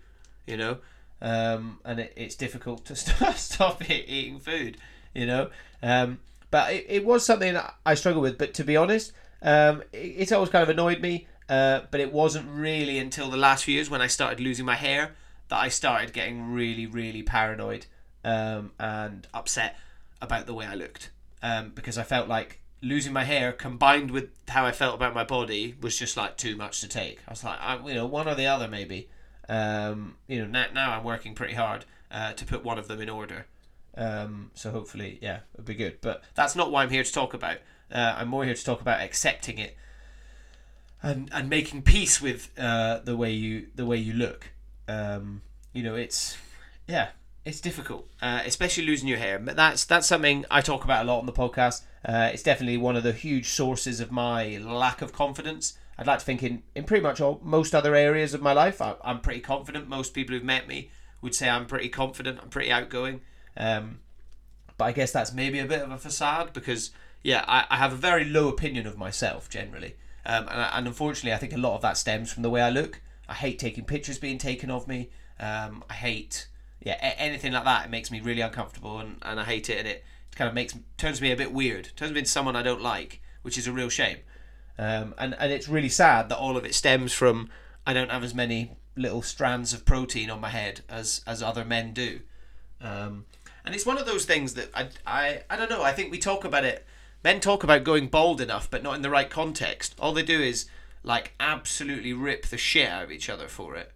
You 0.47 0.57
know, 0.57 0.77
um, 1.21 1.79
and 1.83 1.99
it, 1.99 2.13
it's 2.15 2.35
difficult 2.35 2.85
to 2.85 2.95
stop 2.95 3.35
stop 3.35 3.89
eating 3.89 4.39
food. 4.39 4.77
You 5.13 5.25
know, 5.25 5.49
um, 5.83 6.19
but 6.49 6.73
it, 6.73 6.85
it 6.87 7.05
was 7.05 7.25
something 7.25 7.57
I 7.85 7.95
struggled 7.95 8.23
with. 8.23 8.37
But 8.37 8.53
to 8.55 8.63
be 8.63 8.77
honest, 8.77 9.11
um, 9.41 9.83
it, 9.91 9.97
it's 9.97 10.31
always 10.31 10.49
kind 10.49 10.63
of 10.63 10.69
annoyed 10.69 11.01
me. 11.01 11.27
Uh, 11.47 11.81
but 11.91 11.99
it 11.99 12.11
wasn't 12.11 12.49
really 12.49 12.97
until 12.97 13.29
the 13.29 13.37
last 13.37 13.65
few 13.65 13.75
years 13.75 13.89
when 13.89 14.01
I 14.01 14.07
started 14.07 14.39
losing 14.39 14.65
my 14.65 14.75
hair 14.75 15.15
that 15.49 15.57
I 15.57 15.69
started 15.69 16.11
getting 16.11 16.51
really, 16.51 16.87
really 16.87 17.21
paranoid 17.21 17.85
um, 18.23 18.71
and 18.79 19.27
upset 19.33 19.77
about 20.21 20.47
the 20.47 20.53
way 20.53 20.65
I 20.65 20.73
looked 20.73 21.11
um, 21.43 21.71
because 21.75 21.97
I 21.97 22.03
felt 22.03 22.27
like 22.27 22.61
losing 22.81 23.13
my 23.13 23.23
hair 23.23 23.51
combined 23.51 24.11
with 24.11 24.29
how 24.47 24.65
I 24.65 24.71
felt 24.71 24.95
about 24.95 25.13
my 25.13 25.23
body 25.23 25.75
was 25.81 25.97
just 25.97 26.17
like 26.17 26.37
too 26.37 26.55
much 26.55 26.81
to 26.81 26.87
take. 26.87 27.19
I 27.27 27.31
was 27.31 27.43
like, 27.43 27.59
I, 27.61 27.77
you 27.87 27.93
know, 27.93 28.05
one 28.05 28.27
or 28.27 28.35
the 28.35 28.47
other 28.47 28.67
maybe. 28.67 29.09
Um, 29.47 30.15
you 30.27 30.39
know, 30.39 30.47
now, 30.47 30.65
now 30.73 30.97
I'm 30.97 31.03
working 31.03 31.35
pretty 31.35 31.53
hard 31.53 31.85
uh, 32.11 32.33
to 32.33 32.45
put 32.45 32.63
one 32.63 32.79
of 32.79 32.87
them 32.87 33.01
in 33.01 33.09
order. 33.09 33.45
Um, 33.95 34.51
so 34.55 34.71
hopefully, 34.71 35.19
yeah, 35.21 35.39
it'll 35.53 35.65
be 35.65 35.75
good. 35.75 35.99
But 36.01 36.23
that's 36.33 36.55
not 36.55 36.71
why 36.71 36.83
I'm 36.83 36.89
here 36.89 37.03
to 37.03 37.13
talk 37.13 37.33
about. 37.33 37.57
Uh, 37.91 38.15
I'm 38.17 38.27
more 38.27 38.43
here 38.43 38.55
to 38.55 38.65
talk 38.65 38.81
about 38.81 39.01
accepting 39.01 39.59
it 39.59 39.77
and 41.05 41.29
and 41.31 41.49
making 41.49 41.83
peace 41.83 42.21
with 42.21 42.49
uh, 42.57 42.99
the 43.03 43.15
way 43.15 43.31
you 43.31 43.67
the 43.75 43.85
way 43.85 43.97
you 43.97 44.13
look. 44.13 44.51
Um, 44.87 45.41
you 45.73 45.83
know, 45.83 45.95
it's 45.95 46.37
yeah, 46.87 47.09
it's 47.43 47.61
difficult, 47.61 48.09
uh, 48.21 48.41
especially 48.45 48.85
losing 48.85 49.07
your 49.07 49.17
hair. 49.17 49.39
But 49.39 49.55
that's 49.55 49.85
that's 49.85 50.07
something 50.07 50.45
I 50.49 50.61
talk 50.61 50.83
about 50.83 51.05
a 51.05 51.07
lot 51.07 51.19
on 51.19 51.25
the 51.25 51.33
podcast. 51.33 51.83
Uh, 52.03 52.29
it's 52.33 52.43
definitely 52.43 52.77
one 52.77 52.95
of 52.95 53.03
the 53.03 53.13
huge 53.13 53.49
sources 53.49 53.99
of 53.99 54.11
my 54.11 54.57
lack 54.57 55.01
of 55.01 55.13
confidence. 55.13 55.77
I'd 55.97 56.07
like 56.07 56.19
to 56.19 56.25
think 56.25 56.43
in, 56.43 56.63
in 56.75 56.83
pretty 56.83 57.01
much 57.01 57.21
all 57.21 57.39
most 57.41 57.73
other 57.73 57.95
areas 57.95 58.33
of 58.33 58.41
my 58.41 58.51
life, 58.51 58.81
I, 58.81 58.95
am 59.03 59.21
pretty 59.21 59.39
confident. 59.39 59.87
Most 59.87 60.13
people 60.13 60.35
who've 60.35 60.43
met 60.43 60.67
me 60.67 60.89
would 61.21 61.33
say 61.33 61.49
I'm 61.49 61.65
pretty 61.65 61.87
confident. 61.89 62.39
I'm 62.41 62.49
pretty 62.49 62.71
outgoing. 62.71 63.21
Um, 63.55 63.99
but 64.77 64.85
I 64.85 64.91
guess 64.91 65.11
that's 65.11 65.31
maybe 65.31 65.59
a 65.59 65.65
bit 65.65 65.81
of 65.81 65.91
a 65.91 65.97
facade 65.97 66.51
because 66.51 66.91
yeah, 67.23 67.45
I, 67.47 67.65
I 67.69 67.77
have 67.77 67.93
a 67.93 67.97
very 67.97 68.25
low 68.25 68.49
opinion 68.49 68.85
of 68.85 68.97
myself 68.97 69.49
generally, 69.49 69.95
um, 70.25 70.47
and, 70.49 70.59
and 70.59 70.87
unfortunately, 70.87 71.33
I 71.33 71.37
think 71.37 71.53
a 71.53 71.57
lot 71.57 71.75
of 71.75 71.81
that 71.81 71.97
stems 71.97 72.31
from 72.31 72.43
the 72.43 72.49
way 72.49 72.61
I 72.61 72.69
look. 72.69 73.01
I 73.27 73.33
hate 73.33 73.59
taking 73.59 73.85
pictures 73.85 74.17
being 74.17 74.37
taken 74.37 74.69
of 74.69 74.87
me. 74.87 75.09
Um, 75.39 75.83
I 75.89 75.93
hate 75.93 76.47
yeah, 76.85 76.97
a- 77.01 77.19
anything 77.19 77.51
like 77.51 77.65
that, 77.65 77.85
it 77.85 77.89
makes 77.89 78.11
me 78.11 78.21
really 78.21 78.41
uncomfortable 78.41 78.99
and, 78.99 79.17
and 79.23 79.39
I 79.39 79.43
hate 79.43 79.69
it 79.69 79.79
and 79.79 79.87
it 79.87 80.05
kind 80.35 80.47
of 80.47 80.53
makes 80.53 80.75
turns 80.97 81.19
me 81.19 81.31
a 81.31 81.35
bit 81.35 81.51
weird. 81.51 81.89
Turns 81.95 82.11
me 82.13 82.19
into 82.19 82.29
someone 82.29 82.55
I 82.55 82.61
don't 82.61 82.81
like, 82.81 83.21
which 83.41 83.57
is 83.57 83.67
a 83.67 83.71
real 83.71 83.89
shame. 83.89 84.17
Um, 84.77 85.15
and 85.17 85.35
and 85.39 85.51
it's 85.51 85.67
really 85.67 85.89
sad 85.89 86.29
that 86.29 86.37
all 86.37 86.55
of 86.55 86.65
it 86.65 86.75
stems 86.75 87.11
from 87.11 87.49
I 87.87 87.93
don't 87.93 88.11
have 88.11 88.23
as 88.23 88.35
many 88.35 88.71
little 88.95 89.21
strands 89.21 89.73
of 89.73 89.83
protein 89.85 90.29
on 90.29 90.39
my 90.39 90.49
head 90.49 90.81
as 90.87 91.21
as 91.25 91.41
other 91.41 91.65
men 91.65 91.93
do. 91.93 92.19
Um, 92.81 93.25
and 93.65 93.73
it's 93.73 93.85
one 93.85 93.97
of 93.97 94.05
those 94.05 94.25
things 94.25 94.53
that 94.53 94.69
I, 94.75 94.89
I 95.07 95.43
I 95.49 95.55
don't 95.55 95.69
know. 95.69 95.81
I 95.81 95.91
think 95.91 96.11
we 96.11 96.19
talk 96.19 96.45
about 96.45 96.65
it. 96.65 96.85
Men 97.25 97.39
talk 97.39 97.63
about 97.63 97.83
going 97.83 98.05
bald 98.05 98.39
enough, 98.39 98.69
but 98.69 98.83
not 98.83 98.95
in 98.95 99.01
the 99.01 99.09
right 99.09 99.31
context. 99.31 99.95
All 99.99 100.13
they 100.13 100.21
do 100.21 100.39
is 100.39 100.67
like 101.01 101.33
absolutely 101.39 102.13
rip 102.13 102.45
the 102.45 102.57
shit 102.57 102.87
out 102.87 103.01
of 103.01 103.11
each 103.11 103.31
other 103.31 103.47
for 103.47 103.75
it. 103.75 103.91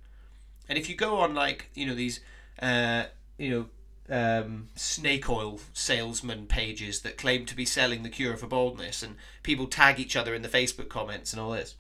And 0.67 0.79
if 0.79 0.89
you 0.89 0.95
go 0.95 1.17
on 1.17 1.36
like 1.36 1.69
you 1.75 1.86
know 1.86 1.93
these 1.93 2.21
uh, 2.59 3.03
you 3.38 3.69
know, 4.09 4.41
um, 4.41 4.69
snake 4.74 5.29
oil 5.29 5.59
salesman 5.74 6.48
pages 6.48 7.01
that 7.01 7.19
claim 7.19 7.45
to 7.45 7.55
be 7.55 7.65
selling 7.65 8.01
the 8.01 8.09
cure 8.09 8.36
for 8.36 8.48
baldness, 8.48 9.03
and 9.03 9.15
people 9.43 9.67
tag 9.67 10.00
each 10.00 10.15
other 10.15 10.33
in 10.33 10.41
the 10.41 10.50
Facebook 10.50 10.89
comments 10.89 11.31
and 11.31 11.39
all 11.39 11.51
this. 11.51 11.75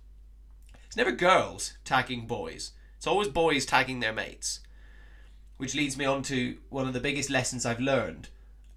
It's 0.85 0.97
never 0.97 1.11
girls 1.11 1.73
tagging 1.83 2.27
boys. 2.27 2.73
It's 2.97 3.07
always 3.07 3.27
boys 3.27 3.65
tagging 3.65 4.01
their 4.01 4.13
mates. 4.13 4.59
Which 5.57 5.73
leads 5.73 5.97
me 5.97 6.05
on 6.05 6.21
to 6.23 6.57
one 6.69 6.85
of 6.85 6.93
the 6.93 6.99
biggest 6.99 7.31
lessons 7.31 7.65
I've 7.65 7.79
learned 7.79 8.27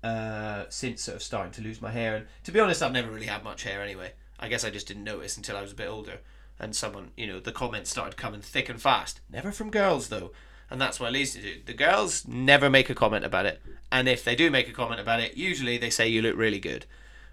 uh, 0.02 0.64
since 0.68 1.02
sort 1.02 1.16
of 1.16 1.22
starting 1.22 1.52
to 1.52 1.62
lose 1.62 1.80
my 1.80 1.90
hair. 1.90 2.16
And 2.16 2.26
to 2.44 2.52
be 2.52 2.60
honest, 2.60 2.82
I've 2.82 2.92
never 2.92 3.10
really 3.10 3.26
had 3.26 3.44
much 3.44 3.62
hair 3.62 3.82
anyway. 3.82 4.12
I 4.38 4.48
guess 4.48 4.64
I 4.64 4.70
just 4.70 4.88
didn't 4.88 5.04
notice 5.04 5.36
until 5.36 5.56
I 5.56 5.62
was 5.62 5.72
a 5.72 5.76
bit 5.76 5.88
older. 5.88 6.18
And 6.58 6.74
someone, 6.76 7.10
you 7.16 7.26
know, 7.26 7.40
the 7.40 7.52
comments 7.52 7.90
started 7.90 8.16
coming 8.16 8.40
thick 8.40 8.68
and 8.68 8.80
fast. 8.80 9.20
Never 9.30 9.52
from 9.52 9.70
girls 9.70 10.08
though 10.08 10.32
and 10.72 10.80
that's 10.80 10.98
what 10.98 11.12
leads 11.12 11.34
to. 11.34 11.60
The 11.66 11.74
girls 11.74 12.26
never 12.26 12.70
make 12.70 12.88
a 12.88 12.94
comment 12.94 13.26
about 13.26 13.44
it, 13.44 13.60
and 13.92 14.08
if 14.08 14.24
they 14.24 14.34
do 14.34 14.50
make 14.50 14.70
a 14.70 14.72
comment 14.72 15.00
about 15.00 15.20
it, 15.20 15.36
usually 15.36 15.76
they 15.76 15.90
say 15.90 16.08
you 16.08 16.22
look 16.22 16.34
really 16.34 16.58
good. 16.58 16.86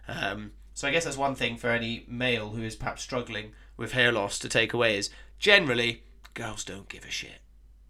Um, 0.09 0.51
so 0.73 0.89
I 0.89 0.91
guess 0.91 1.05
that's 1.05 1.15
one 1.15 1.35
thing 1.35 1.55
for 1.55 1.69
any 1.69 2.03
male 2.05 2.49
who 2.49 2.63
is 2.63 2.75
perhaps 2.75 3.01
struggling 3.01 3.53
with 3.77 3.93
hair 3.93 4.11
loss 4.11 4.39
to 4.39 4.49
take 4.49 4.73
away 4.73 4.97
is 4.97 5.09
generally 5.38 6.03
girls 6.33 6.65
don't 6.65 6.89
give 6.89 7.05
a 7.05 7.09
shit. 7.09 7.39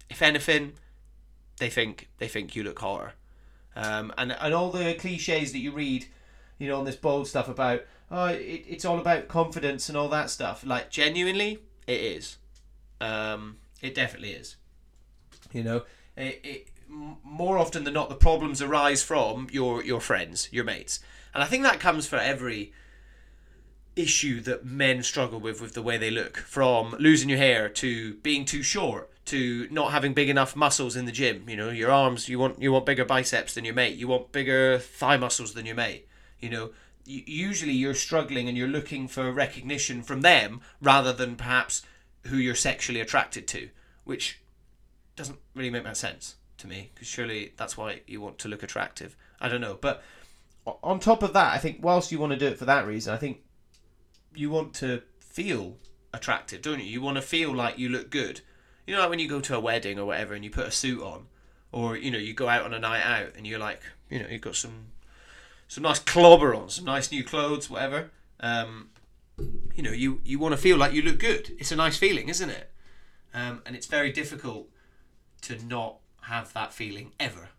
If 0.08 0.22
anything, 0.22 0.74
they 1.58 1.68
think 1.68 2.08
they 2.18 2.28
think 2.28 2.54
you 2.54 2.62
look 2.62 2.78
hotter. 2.78 3.14
Um, 3.76 4.12
and 4.18 4.32
and 4.32 4.54
all 4.54 4.70
the 4.70 4.94
cliches 4.94 5.52
that 5.52 5.58
you 5.58 5.72
read, 5.72 6.06
you 6.58 6.68
know, 6.68 6.78
on 6.78 6.84
this 6.84 6.96
bold 6.96 7.28
stuff 7.28 7.48
about 7.48 7.82
oh, 8.10 8.26
it, 8.26 8.64
it's 8.68 8.84
all 8.84 8.98
about 8.98 9.28
confidence 9.28 9.88
and 9.88 9.96
all 9.96 10.08
that 10.08 10.30
stuff. 10.30 10.64
Like 10.66 10.90
genuinely, 10.90 11.58
it 11.86 12.00
is. 12.00 12.36
Um, 13.00 13.58
it 13.80 13.94
definitely 13.94 14.32
is. 14.32 14.56
You 15.52 15.64
know, 15.64 15.82
it, 16.16 16.40
it 16.44 16.68
more 16.88 17.58
often 17.58 17.84
than 17.84 17.94
not, 17.94 18.08
the 18.08 18.14
problems 18.14 18.60
arise 18.60 19.02
from 19.02 19.48
your 19.50 19.84
your 19.84 20.00
friends, 20.00 20.48
your 20.50 20.64
mates, 20.64 21.00
and 21.34 21.42
I 21.42 21.46
think 21.46 21.62
that 21.62 21.80
comes 21.80 22.06
for 22.06 22.16
every 22.16 22.72
issue 23.96 24.40
that 24.40 24.64
men 24.64 25.02
struggle 25.02 25.40
with 25.40 25.60
with 25.60 25.74
the 25.74 25.82
way 25.82 25.96
they 25.96 26.10
look 26.10 26.38
from 26.38 26.94
losing 26.98 27.28
your 27.28 27.38
hair 27.38 27.68
to 27.68 28.14
being 28.16 28.44
too 28.44 28.62
short 28.62 29.09
to 29.26 29.68
not 29.70 29.92
having 29.92 30.14
big 30.14 30.28
enough 30.28 30.56
muscles 30.56 30.96
in 30.96 31.04
the 31.04 31.12
gym 31.12 31.48
you 31.48 31.56
know 31.56 31.70
your 31.70 31.90
arms 31.90 32.28
you 32.28 32.38
want 32.38 32.60
you 32.60 32.72
want 32.72 32.86
bigger 32.86 33.04
biceps 33.04 33.54
than 33.54 33.64
your 33.64 33.74
mate 33.74 33.96
you 33.96 34.08
want 34.08 34.32
bigger 34.32 34.78
thigh 34.78 35.16
muscles 35.16 35.54
than 35.54 35.66
your 35.66 35.74
mate 35.74 36.08
you 36.38 36.48
know 36.48 36.70
usually 37.04 37.72
you're 37.72 37.94
struggling 37.94 38.48
and 38.48 38.56
you're 38.56 38.68
looking 38.68 39.08
for 39.08 39.32
recognition 39.32 40.02
from 40.02 40.20
them 40.20 40.60
rather 40.80 41.12
than 41.12 41.36
perhaps 41.36 41.82
who 42.26 42.36
you're 42.36 42.54
sexually 42.54 43.00
attracted 43.00 43.46
to 43.48 43.68
which 44.04 44.40
doesn't 45.16 45.38
really 45.54 45.70
make 45.70 45.84
much 45.84 45.96
sense 45.96 46.36
to 46.56 46.66
me 46.66 46.90
because 46.94 47.08
surely 47.08 47.52
that's 47.56 47.76
why 47.76 48.00
you 48.06 48.20
want 48.20 48.38
to 48.38 48.48
look 48.48 48.62
attractive 48.62 49.16
i 49.40 49.48
don't 49.48 49.60
know 49.60 49.78
but 49.80 50.02
on 50.82 51.00
top 51.00 51.22
of 51.22 51.32
that 51.32 51.52
i 51.52 51.58
think 51.58 51.78
whilst 51.82 52.12
you 52.12 52.18
want 52.18 52.32
to 52.32 52.38
do 52.38 52.46
it 52.46 52.58
for 52.58 52.64
that 52.64 52.86
reason 52.86 53.12
i 53.12 53.16
think 53.16 53.42
you 54.34 54.50
want 54.50 54.74
to 54.74 55.02
feel 55.18 55.76
attractive, 56.12 56.62
don't 56.62 56.80
you? 56.80 56.86
You 56.86 57.00
want 57.00 57.16
to 57.16 57.22
feel 57.22 57.54
like 57.54 57.78
you 57.78 57.88
look 57.88 58.10
good. 58.10 58.40
You 58.90 58.96
know, 58.96 59.02
like 59.02 59.10
when 59.10 59.20
you 59.20 59.28
go 59.28 59.40
to 59.40 59.54
a 59.54 59.60
wedding 59.60 60.00
or 60.00 60.06
whatever 60.06 60.34
and 60.34 60.42
you 60.42 60.50
put 60.50 60.66
a 60.66 60.72
suit 60.72 61.00
on, 61.00 61.28
or 61.70 61.96
you 61.96 62.10
know, 62.10 62.18
you 62.18 62.34
go 62.34 62.48
out 62.48 62.64
on 62.64 62.74
a 62.74 62.78
night 62.80 63.04
out 63.04 63.36
and 63.36 63.46
you're 63.46 63.60
like, 63.60 63.80
you 64.08 64.18
know, 64.18 64.26
you've 64.28 64.40
got 64.40 64.56
some 64.56 64.86
some 65.68 65.84
nice 65.84 66.00
clobber 66.00 66.56
on, 66.56 66.70
some 66.70 66.86
nice 66.86 67.12
new 67.12 67.22
clothes, 67.22 67.70
whatever. 67.70 68.10
Um, 68.40 68.90
you 69.76 69.84
know, 69.84 69.92
you 69.92 70.20
you 70.24 70.40
want 70.40 70.56
to 70.56 70.60
feel 70.60 70.76
like 70.76 70.92
you 70.92 71.02
look 71.02 71.20
good. 71.20 71.54
It's 71.56 71.70
a 71.70 71.76
nice 71.76 71.98
feeling, 71.98 72.28
isn't 72.30 72.50
it? 72.50 72.72
Um, 73.32 73.62
and 73.64 73.76
it's 73.76 73.86
very 73.86 74.10
difficult 74.10 74.68
to 75.42 75.64
not 75.64 75.98
have 76.22 76.52
that 76.54 76.72
feeling 76.72 77.12
ever. 77.20 77.50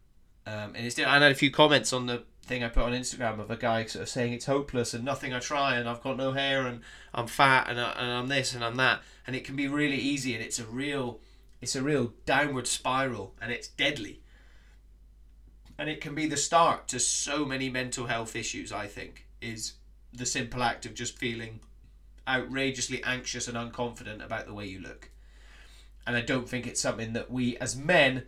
Um, 0.46 0.76
and 0.76 0.86
it's 0.86 1.00
I 1.00 1.14
had 1.14 1.32
a 1.32 1.34
few 1.34 1.50
comments 1.50 1.94
on 1.94 2.08
the 2.08 2.24
thing 2.52 2.66
I 2.66 2.68
put 2.68 2.84
on 2.84 2.92
Instagram 2.92 3.40
of 3.40 3.50
a 3.50 3.56
guy 3.56 3.86
sort 3.86 4.04
of 4.04 4.10
saying 4.10 4.34
it's 4.34 4.46
hopeless 4.46 4.94
and 4.94 5.06
nothing 5.06 5.32
I 5.32 5.40
try 5.40 5.78
and 5.78 5.88
I've 5.88 6.04
got 6.04 6.18
no 6.18 6.34
hair 6.34 6.68
and 6.68 6.82
I'm 7.14 7.28
fat 7.28 7.68
and, 7.70 7.80
I, 7.80 7.92
and 7.94 8.12
I'm 8.12 8.28
this 8.28 8.54
and 8.54 8.62
I'm 8.62 8.76
that. 8.76 9.02
And 9.26 9.38
it 9.38 9.46
can 9.46 9.56
be 9.56 9.70
really 9.70 9.96
easy 9.96 10.36
and 10.36 10.44
it's 10.44 10.60
a 10.60 10.66
real 10.66 11.22
it's 11.62 11.78
a 11.78 11.82
real 11.82 12.12
downward 12.26 12.68
spiral 12.68 13.36
and 13.42 13.54
it's 13.54 13.70
deadly. 13.70 14.20
And 15.78 15.90
it 15.90 16.02
can 16.02 16.14
be 16.14 16.28
the 16.28 16.36
start 16.36 16.90
to 16.90 17.00
so 17.00 17.46
many 17.46 17.70
mental 17.70 18.08
health 18.08 18.36
issues 18.36 18.74
I 18.74 18.88
think 18.88 19.28
is 19.40 19.76
the 20.12 20.26
simple 20.26 20.62
act 20.62 20.86
of 20.86 20.94
just 20.94 21.18
feeling 21.18 21.62
outrageously 22.28 23.02
anxious 23.06 23.48
and 23.48 23.56
unconfident 23.56 24.26
about 24.26 24.46
the 24.46 24.54
way 24.54 24.66
you 24.66 24.82
look. 24.82 25.10
And 26.06 26.18
I 26.18 26.22
don't 26.22 26.50
think 26.50 26.68
it's 26.68 26.82
something 26.82 27.14
that 27.14 27.32
we 27.32 27.56
as 27.58 27.78
men 27.78 28.24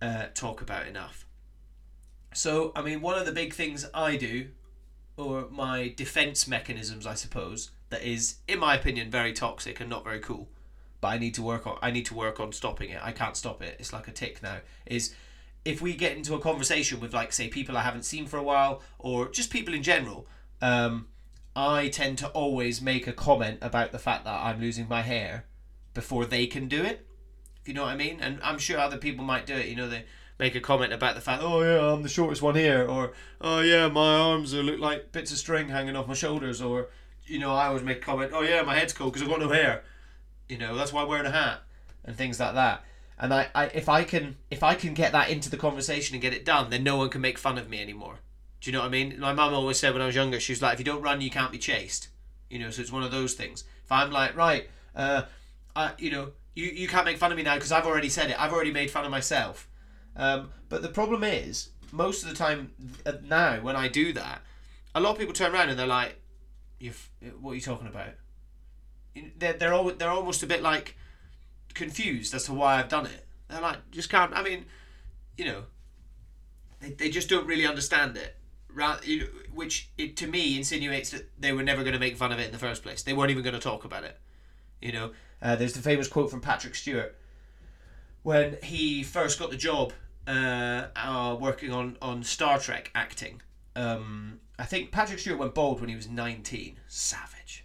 uh, 0.00 0.28
talk 0.32 0.62
about 0.62 0.86
enough 0.86 1.26
so, 2.32 2.72
I 2.76 2.82
mean, 2.82 3.00
one 3.00 3.18
of 3.18 3.26
the 3.26 3.32
big 3.32 3.54
things 3.54 3.86
I 3.92 4.16
do, 4.16 4.48
or 5.16 5.48
my 5.50 5.92
defense 5.96 6.46
mechanisms, 6.46 7.06
I 7.06 7.14
suppose, 7.14 7.70
that 7.90 8.02
is, 8.02 8.36
in 8.46 8.58
my 8.58 8.74
opinion, 8.74 9.10
very 9.10 9.32
toxic 9.32 9.80
and 9.80 9.90
not 9.90 10.04
very 10.04 10.20
cool, 10.20 10.48
but 11.00 11.08
I 11.08 11.18
need 11.18 11.34
to 11.34 11.42
work 11.42 11.66
on. 11.66 11.78
I 11.82 11.90
need 11.90 12.06
to 12.06 12.14
work 12.14 12.40
on 12.40 12.52
stopping 12.52 12.90
it. 12.90 13.00
I 13.02 13.12
can't 13.12 13.36
stop 13.36 13.62
it. 13.62 13.76
It's 13.78 13.92
like 13.92 14.06
a 14.08 14.12
tic 14.12 14.42
now. 14.42 14.58
Is 14.86 15.14
if 15.64 15.82
we 15.82 15.94
get 15.94 16.16
into 16.16 16.34
a 16.34 16.40
conversation 16.40 17.00
with, 17.00 17.12
like, 17.12 17.32
say, 17.32 17.48
people 17.48 17.76
I 17.76 17.82
haven't 17.82 18.04
seen 18.04 18.26
for 18.26 18.36
a 18.36 18.42
while, 18.42 18.82
or 18.98 19.28
just 19.28 19.50
people 19.50 19.74
in 19.74 19.82
general, 19.82 20.26
um, 20.62 21.08
I 21.56 21.88
tend 21.88 22.18
to 22.18 22.28
always 22.28 22.80
make 22.80 23.06
a 23.06 23.12
comment 23.12 23.58
about 23.60 23.92
the 23.92 23.98
fact 23.98 24.24
that 24.24 24.40
I'm 24.40 24.60
losing 24.60 24.88
my 24.88 25.02
hair 25.02 25.46
before 25.94 26.24
they 26.24 26.46
can 26.46 26.68
do 26.68 26.82
it. 26.84 27.06
If 27.60 27.68
you 27.68 27.74
know 27.74 27.82
what 27.82 27.90
I 27.90 27.96
mean, 27.96 28.20
and 28.20 28.38
I'm 28.42 28.58
sure 28.58 28.78
other 28.78 28.96
people 28.96 29.24
might 29.24 29.46
do 29.46 29.54
it. 29.54 29.66
You 29.66 29.76
know, 29.76 29.88
they 29.88 30.04
make 30.40 30.56
a 30.56 30.60
comment 30.60 30.92
about 30.92 31.14
the 31.14 31.20
fact, 31.20 31.42
oh 31.44 31.62
yeah, 31.62 31.92
I'm 31.92 32.02
the 32.02 32.08
shortest 32.08 32.42
one 32.42 32.56
here, 32.56 32.84
or 32.84 33.12
oh 33.40 33.60
yeah, 33.60 33.86
my 33.86 34.16
arms 34.16 34.52
look 34.54 34.80
like 34.80 35.12
bits 35.12 35.30
of 35.30 35.38
string 35.38 35.68
hanging 35.68 35.94
off 35.94 36.08
my 36.08 36.14
shoulders, 36.14 36.60
or 36.60 36.88
you 37.24 37.38
know, 37.38 37.54
I 37.54 37.66
always 37.66 37.84
make 37.84 37.98
a 37.98 38.00
comment, 38.00 38.32
oh 38.34 38.42
yeah, 38.42 38.62
my 38.62 38.74
head's 38.74 38.92
cold 38.92 39.12
because 39.12 39.22
I've 39.22 39.30
got 39.30 39.40
no 39.40 39.50
hair, 39.50 39.84
you 40.48 40.58
know, 40.58 40.74
that's 40.74 40.92
why 40.92 41.02
I'm 41.02 41.08
wearing 41.08 41.26
a 41.26 41.30
hat, 41.30 41.62
and 42.04 42.16
things 42.16 42.40
like 42.40 42.54
that. 42.54 42.82
And 43.18 43.34
I, 43.34 43.48
I, 43.54 43.66
if 43.66 43.88
I 43.90 44.02
can, 44.02 44.38
if 44.50 44.62
I 44.62 44.74
can 44.74 44.94
get 44.94 45.12
that 45.12 45.28
into 45.28 45.50
the 45.50 45.58
conversation 45.58 46.14
and 46.14 46.22
get 46.22 46.32
it 46.32 46.44
done, 46.44 46.70
then 46.70 46.82
no 46.82 46.96
one 46.96 47.10
can 47.10 47.20
make 47.20 47.36
fun 47.36 47.58
of 47.58 47.68
me 47.68 47.80
anymore. 47.80 48.20
Do 48.62 48.70
you 48.70 48.72
know 48.72 48.80
what 48.80 48.86
I 48.86 48.90
mean? 48.90 49.20
My 49.20 49.34
mum 49.34 49.52
always 49.52 49.78
said 49.78 49.92
when 49.92 50.00
I 50.00 50.06
was 50.06 50.14
younger, 50.14 50.40
she 50.40 50.52
was 50.52 50.62
like, 50.62 50.74
if 50.74 50.78
you 50.78 50.84
don't 50.86 51.02
run, 51.02 51.20
you 51.20 51.30
can't 51.30 51.52
be 51.52 51.58
chased. 51.58 52.08
You 52.48 52.58
know, 52.58 52.70
so 52.70 52.80
it's 52.80 52.90
one 52.90 53.02
of 53.02 53.10
those 53.10 53.34
things. 53.34 53.64
If 53.84 53.92
I'm 53.92 54.10
like, 54.10 54.34
right, 54.34 54.70
uh, 54.96 55.22
I, 55.76 55.92
you 55.98 56.10
know, 56.10 56.30
you, 56.54 56.66
you 56.66 56.88
can't 56.88 57.04
make 57.04 57.18
fun 57.18 57.30
of 57.30 57.36
me 57.36 57.42
now 57.42 57.54
because 57.56 57.72
I've 57.72 57.86
already 57.86 58.08
said 58.08 58.30
it. 58.30 58.40
I've 58.40 58.52
already 58.52 58.72
made 58.72 58.90
fun 58.90 59.04
of 59.04 59.10
myself. 59.10 59.68
Um, 60.16 60.50
but 60.68 60.82
the 60.82 60.88
problem 60.88 61.24
is, 61.24 61.70
most 61.92 62.22
of 62.22 62.28
the 62.28 62.34
time 62.34 62.72
uh, 63.06 63.12
now 63.24 63.60
when 63.60 63.76
I 63.76 63.88
do 63.88 64.12
that, 64.12 64.42
a 64.94 65.00
lot 65.00 65.12
of 65.12 65.18
people 65.18 65.34
turn 65.34 65.52
around 65.52 65.70
and 65.70 65.78
they're 65.78 65.86
like, 65.86 66.20
"You, 66.78 66.92
what 67.40 67.52
are 67.52 67.54
you 67.54 67.60
talking 67.60 67.86
about?" 67.86 68.14
They're 69.36 69.54
they're 69.54 69.74
all, 69.74 69.90
they're 69.90 70.10
almost 70.10 70.42
a 70.42 70.46
bit 70.46 70.62
like 70.62 70.96
confused 71.74 72.34
as 72.34 72.44
to 72.44 72.52
why 72.54 72.78
I've 72.78 72.88
done 72.88 73.06
it. 73.06 73.26
They're 73.48 73.60
like, 73.60 73.90
just 73.90 74.10
can't. 74.10 74.32
I 74.34 74.42
mean, 74.42 74.66
you 75.36 75.44
know, 75.44 75.62
they, 76.80 76.90
they 76.92 77.10
just 77.10 77.28
don't 77.28 77.46
really 77.46 77.66
understand 77.66 78.16
it. 78.16 78.36
Right, 78.72 79.00
which 79.52 79.90
it 79.98 80.16
to 80.18 80.28
me 80.28 80.56
insinuates 80.56 81.10
that 81.10 81.28
they 81.36 81.52
were 81.52 81.64
never 81.64 81.82
going 81.82 81.94
to 81.94 81.98
make 81.98 82.16
fun 82.16 82.30
of 82.30 82.38
it 82.38 82.46
in 82.46 82.52
the 82.52 82.58
first 82.58 82.84
place. 82.84 83.02
They 83.02 83.12
weren't 83.12 83.32
even 83.32 83.42
going 83.42 83.54
to 83.54 83.60
talk 83.60 83.84
about 83.84 84.04
it. 84.04 84.16
You 84.80 84.92
know, 84.92 85.10
uh, 85.42 85.56
there's 85.56 85.72
the 85.72 85.82
famous 85.82 86.06
quote 86.06 86.30
from 86.30 86.40
Patrick 86.40 86.76
Stewart 86.76 87.18
when 88.22 88.58
he 88.62 89.02
first 89.02 89.38
got 89.38 89.50
the 89.50 89.56
job 89.56 89.92
uh, 90.26 90.86
uh, 90.96 91.36
working 91.40 91.72
on, 91.72 91.96
on 92.02 92.22
Star 92.22 92.58
Trek 92.58 92.90
acting. 92.94 93.40
Um, 93.74 94.40
I 94.58 94.64
think 94.64 94.90
Patrick 94.92 95.18
Stewart 95.18 95.38
went 95.38 95.54
bald 95.54 95.80
when 95.80 95.88
he 95.88 95.96
was 95.96 96.08
19. 96.08 96.78
Savage. 96.86 97.64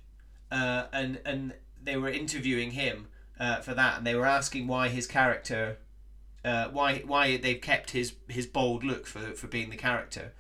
Uh, 0.52 0.86
and, 0.94 1.20
and 1.26 1.54
they 1.84 1.98
were 1.98 2.10
interviewing 2.10 2.72
him 2.72 3.08
uh, 3.40 3.58
for 3.58 3.74
that, 3.74 3.98
and 3.98 4.08
they 4.08 4.16
were 4.16 4.26
asking 4.26 4.68
why 4.68 4.88
his 4.88 5.08
character, 5.08 5.78
uh, 6.46 6.70
why 6.70 7.00
why 7.06 7.36
they've 7.36 7.60
kept 7.60 7.92
his, 7.92 8.14
his 8.30 8.48
bald 8.48 8.84
look 8.84 9.06
for, 9.06 9.34
for 9.34 9.48
being 9.48 9.70
the 9.70 9.76
character. 9.76 10.34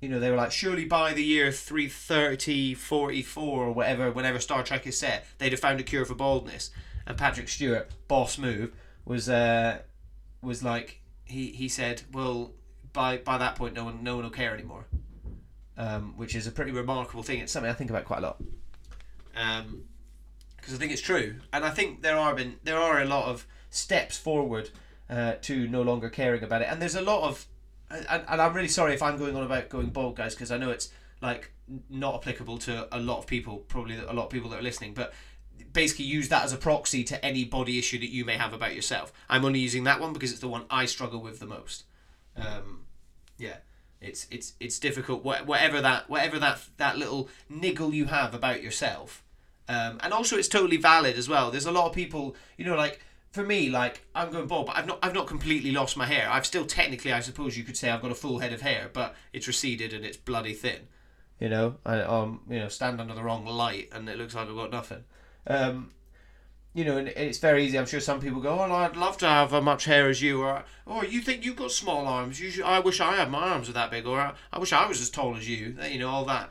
You 0.00 0.10
know, 0.10 0.20
they 0.20 0.30
were 0.30 0.36
like, 0.36 0.52
surely 0.52 0.84
by 0.84 1.14
the 1.14 1.24
year 1.24 1.50
330, 1.50 2.74
44, 2.74 3.64
or 3.64 3.72
whatever, 3.72 4.10
whenever 4.10 4.38
Star 4.38 4.62
Trek 4.62 4.86
is 4.86 4.98
set, 4.98 5.24
they'd 5.38 5.52
have 5.52 5.60
found 5.60 5.80
a 5.80 5.82
cure 5.82 6.04
for 6.04 6.14
baldness 6.14 6.70
and 7.06 7.16
Patrick 7.16 7.48
Stewart, 7.48 7.90
boss 8.08 8.38
move, 8.38 8.72
was 9.04 9.28
uh, 9.28 9.78
was 10.42 10.62
like 10.62 11.00
he 11.24 11.48
he 11.48 11.68
said, 11.68 12.02
well, 12.12 12.52
by 12.92 13.18
by 13.18 13.38
that 13.38 13.56
point, 13.56 13.74
no 13.74 13.84
one 13.84 14.02
no 14.02 14.16
one 14.16 14.24
will 14.24 14.30
care 14.30 14.54
anymore, 14.54 14.86
um, 15.76 16.14
which 16.16 16.34
is 16.34 16.46
a 16.46 16.52
pretty 16.52 16.72
remarkable 16.72 17.22
thing. 17.22 17.40
It's 17.40 17.52
something 17.52 17.70
I 17.70 17.74
think 17.74 17.90
about 17.90 18.04
quite 18.04 18.18
a 18.18 18.22
lot, 18.22 18.42
because 19.32 19.60
um, 19.60 19.84
I 20.66 20.76
think 20.76 20.92
it's 20.92 21.02
true, 21.02 21.36
and 21.52 21.64
I 21.64 21.70
think 21.70 22.02
there 22.02 22.16
are 22.16 22.34
been 22.34 22.56
there 22.64 22.78
are 22.78 23.00
a 23.00 23.06
lot 23.06 23.26
of 23.26 23.46
steps 23.70 24.16
forward 24.16 24.70
uh, 25.10 25.34
to 25.42 25.68
no 25.68 25.82
longer 25.82 26.08
caring 26.08 26.42
about 26.42 26.62
it, 26.62 26.68
and 26.70 26.80
there's 26.80 26.94
a 26.94 27.02
lot 27.02 27.28
of, 27.28 27.46
and, 27.90 28.24
and 28.28 28.40
I'm 28.40 28.54
really 28.54 28.68
sorry 28.68 28.94
if 28.94 29.02
I'm 29.02 29.18
going 29.18 29.36
on 29.36 29.42
about 29.42 29.68
going 29.68 29.90
bald, 29.90 30.16
guys, 30.16 30.34
because 30.34 30.50
I 30.50 30.58
know 30.58 30.70
it's 30.70 30.90
like 31.20 31.52
not 31.88 32.14
applicable 32.14 32.58
to 32.58 32.88
a 32.94 33.00
lot 33.00 33.18
of 33.18 33.26
people, 33.26 33.58
probably 33.58 33.96
a 33.96 34.12
lot 34.12 34.24
of 34.24 34.30
people 34.30 34.50
that 34.50 34.60
are 34.60 34.62
listening, 34.62 34.94
but 34.94 35.12
basically 35.72 36.04
use 36.04 36.28
that 36.28 36.44
as 36.44 36.52
a 36.52 36.56
proxy 36.56 37.04
to 37.04 37.24
any 37.24 37.44
body 37.44 37.78
issue 37.78 37.98
that 37.98 38.10
you 38.10 38.24
may 38.24 38.36
have 38.36 38.52
about 38.52 38.74
yourself. 38.74 39.12
I'm 39.28 39.44
only 39.44 39.60
using 39.60 39.84
that 39.84 40.00
one 40.00 40.12
because 40.12 40.30
it's 40.30 40.40
the 40.40 40.48
one 40.48 40.64
I 40.70 40.86
struggle 40.86 41.20
with 41.20 41.40
the 41.40 41.46
most. 41.46 41.84
Um, 42.36 42.86
yeah, 43.38 43.56
it's 44.00 44.26
it's 44.30 44.54
it's 44.60 44.78
difficult. 44.78 45.24
Whatever 45.24 45.80
that 45.80 46.08
whatever 46.08 46.38
that 46.38 46.60
that 46.76 46.96
little 46.96 47.28
niggle 47.48 47.94
you 47.94 48.06
have 48.06 48.34
about 48.34 48.62
yourself, 48.62 49.24
um, 49.68 49.98
and 50.02 50.12
also 50.12 50.36
it's 50.36 50.48
totally 50.48 50.76
valid 50.76 51.16
as 51.16 51.28
well. 51.28 51.50
There's 51.50 51.66
a 51.66 51.72
lot 51.72 51.86
of 51.86 51.92
people, 51.94 52.36
you 52.56 52.64
know, 52.64 52.76
like 52.76 53.00
for 53.32 53.42
me, 53.42 53.68
like 53.68 54.04
I'm 54.14 54.30
going 54.30 54.46
bald, 54.46 54.66
but 54.66 54.76
I've 54.76 54.86
not 54.86 54.98
I've 55.02 55.14
not 55.14 55.26
completely 55.26 55.72
lost 55.72 55.96
my 55.96 56.06
hair. 56.06 56.28
I've 56.30 56.46
still 56.46 56.66
technically, 56.66 57.12
I 57.12 57.20
suppose 57.20 57.58
you 57.58 57.64
could 57.64 57.76
say, 57.76 57.90
I've 57.90 58.02
got 58.02 58.12
a 58.12 58.16
full 58.16 58.38
head 58.38 58.52
of 58.52 58.62
hair, 58.62 58.90
but 58.92 59.14
it's 59.32 59.46
receded 59.46 59.92
and 59.92 60.04
it's 60.04 60.16
bloody 60.16 60.54
thin. 60.54 60.88
You 61.40 61.48
know, 61.48 61.76
I 61.84 62.00
um 62.00 62.42
you 62.48 62.60
know 62.60 62.68
stand 62.68 63.00
under 63.00 63.14
the 63.14 63.22
wrong 63.22 63.44
light 63.44 63.88
and 63.92 64.08
it 64.08 64.18
looks 64.18 64.34
like 64.34 64.48
I've 64.48 64.54
got 64.54 64.70
nothing. 64.70 65.04
Um, 65.46 65.90
you 66.72 66.84
know, 66.84 66.96
and 66.96 67.08
it's 67.08 67.38
very 67.38 67.64
easy. 67.64 67.78
I'm 67.78 67.86
sure 67.86 68.00
some 68.00 68.20
people 68.20 68.40
go, 68.40 68.58
"Oh, 68.58 68.72
I'd 68.72 68.96
love 68.96 69.16
to 69.18 69.26
have 69.28 69.54
as 69.54 69.62
much 69.62 69.84
hair 69.84 70.08
as 70.08 70.20
you," 70.20 70.42
or 70.42 70.64
"Oh, 70.86 71.02
you 71.02 71.20
think 71.20 71.44
you've 71.44 71.56
got 71.56 71.70
small 71.70 72.06
arms? 72.06 72.40
You 72.40 72.50
should, 72.50 72.64
I 72.64 72.80
wish 72.80 73.00
I 73.00 73.14
had 73.16 73.30
my 73.30 73.48
arms 73.50 73.68
were 73.68 73.74
that 73.74 73.90
big," 73.90 74.06
or 74.06 74.34
"I 74.52 74.58
wish 74.58 74.72
I 74.72 74.86
was 74.86 75.00
as 75.00 75.10
tall 75.10 75.36
as 75.36 75.48
you." 75.48 75.76
You 75.88 75.98
know, 76.00 76.08
all 76.08 76.24
that. 76.24 76.50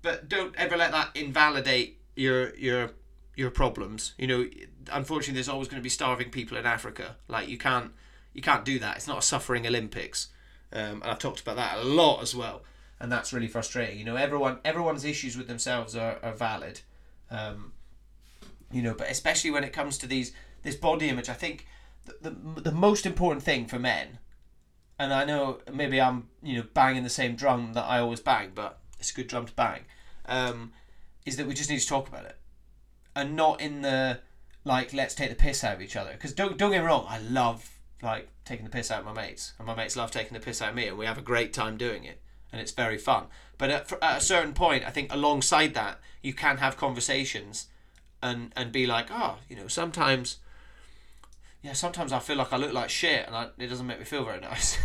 But 0.00 0.28
don't 0.28 0.54
ever 0.56 0.76
let 0.76 0.92
that 0.92 1.10
invalidate 1.14 2.00
your 2.16 2.54
your 2.56 2.92
your 3.36 3.50
problems. 3.50 4.14
You 4.16 4.26
know, 4.26 4.48
unfortunately, 4.90 5.34
there's 5.34 5.48
always 5.48 5.68
going 5.68 5.80
to 5.80 5.84
be 5.84 5.90
starving 5.90 6.30
people 6.30 6.56
in 6.56 6.64
Africa. 6.66 7.16
Like 7.28 7.48
you 7.48 7.58
can't 7.58 7.92
you 8.32 8.40
can't 8.42 8.64
do 8.64 8.78
that. 8.78 8.96
It's 8.96 9.06
not 9.06 9.18
a 9.18 9.22
suffering 9.22 9.66
Olympics, 9.66 10.28
um, 10.72 11.02
and 11.02 11.04
I've 11.04 11.18
talked 11.18 11.40
about 11.40 11.56
that 11.56 11.78
a 11.78 11.84
lot 11.84 12.22
as 12.22 12.34
well. 12.34 12.62
and 13.00 13.12
that's 13.12 13.32
really 13.32 13.48
frustrating. 13.48 13.98
You 13.98 14.04
know, 14.04 14.16
everyone 14.16 14.58
everyone's 14.64 15.04
issues 15.04 15.36
with 15.36 15.46
themselves 15.46 15.94
are, 15.94 16.18
are 16.22 16.32
valid, 16.32 16.80
um, 17.30 17.72
you 18.70 18.82
know, 18.82 18.94
but 18.94 19.10
especially 19.10 19.50
when 19.50 19.64
it 19.64 19.72
comes 19.72 19.98
to 19.98 20.06
these 20.06 20.32
this 20.62 20.76
body 20.76 21.08
image, 21.08 21.28
I 21.28 21.34
think 21.34 21.66
the, 22.04 22.30
the 22.30 22.60
the 22.62 22.72
most 22.72 23.06
important 23.06 23.42
thing 23.42 23.66
for 23.66 23.78
men, 23.78 24.18
and 24.98 25.12
I 25.12 25.24
know 25.24 25.60
maybe 25.72 26.00
I'm 26.00 26.28
you 26.42 26.58
know 26.58 26.64
banging 26.74 27.04
the 27.04 27.10
same 27.10 27.36
drum 27.36 27.72
that 27.74 27.84
I 27.84 27.98
always 27.98 28.20
bang, 28.20 28.52
but 28.54 28.80
it's 28.98 29.10
a 29.10 29.14
good 29.14 29.28
drum 29.28 29.46
to 29.46 29.54
bang, 29.54 29.82
um, 30.26 30.72
is 31.24 31.36
that 31.36 31.46
we 31.46 31.54
just 31.54 31.70
need 31.70 31.80
to 31.80 31.86
talk 31.86 32.08
about 32.08 32.24
it, 32.24 32.36
and 33.14 33.36
not 33.36 33.60
in 33.60 33.82
the 33.82 34.20
like 34.64 34.92
let's 34.92 35.14
take 35.14 35.30
the 35.30 35.36
piss 35.36 35.64
out 35.64 35.76
of 35.76 35.82
each 35.82 35.96
other. 35.96 36.12
Because 36.12 36.32
don't 36.32 36.58
don't 36.58 36.70
get 36.70 36.80
me 36.82 36.86
wrong, 36.86 37.06
I 37.08 37.18
love 37.18 37.78
like 38.02 38.28
taking 38.44 38.64
the 38.64 38.70
piss 38.70 38.90
out 38.90 39.00
of 39.00 39.06
my 39.06 39.12
mates, 39.12 39.54
and 39.58 39.66
my 39.66 39.74
mates 39.74 39.96
love 39.96 40.10
taking 40.10 40.34
the 40.34 40.44
piss 40.44 40.62
out 40.62 40.70
of 40.70 40.74
me, 40.74 40.88
and 40.88 40.98
we 40.98 41.06
have 41.06 41.18
a 41.18 41.22
great 41.22 41.52
time 41.52 41.76
doing 41.76 42.04
it, 42.04 42.20
and 42.52 42.60
it's 42.60 42.72
very 42.72 42.98
fun. 42.98 43.26
But 43.56 43.70
at, 43.70 43.92
at 44.02 44.18
a 44.18 44.20
certain 44.20 44.52
point, 44.52 44.84
I 44.86 44.90
think 44.90 45.12
alongside 45.12 45.74
that, 45.74 46.00
you 46.22 46.32
can 46.32 46.58
have 46.58 46.76
conversations, 46.76 47.66
and 48.22 48.52
and 48.56 48.72
be 48.72 48.86
like, 48.86 49.08
oh, 49.10 49.36
you 49.48 49.56
know, 49.56 49.68
sometimes, 49.68 50.38
yeah, 51.62 51.72
sometimes 51.72 52.12
I 52.12 52.18
feel 52.18 52.36
like 52.36 52.52
I 52.52 52.56
look 52.56 52.72
like 52.72 52.90
shit, 52.90 53.26
and 53.26 53.34
I, 53.34 53.48
it 53.58 53.66
doesn't 53.68 53.86
make 53.86 53.98
me 53.98 54.04
feel 54.04 54.24
very 54.24 54.40
nice, 54.52 54.78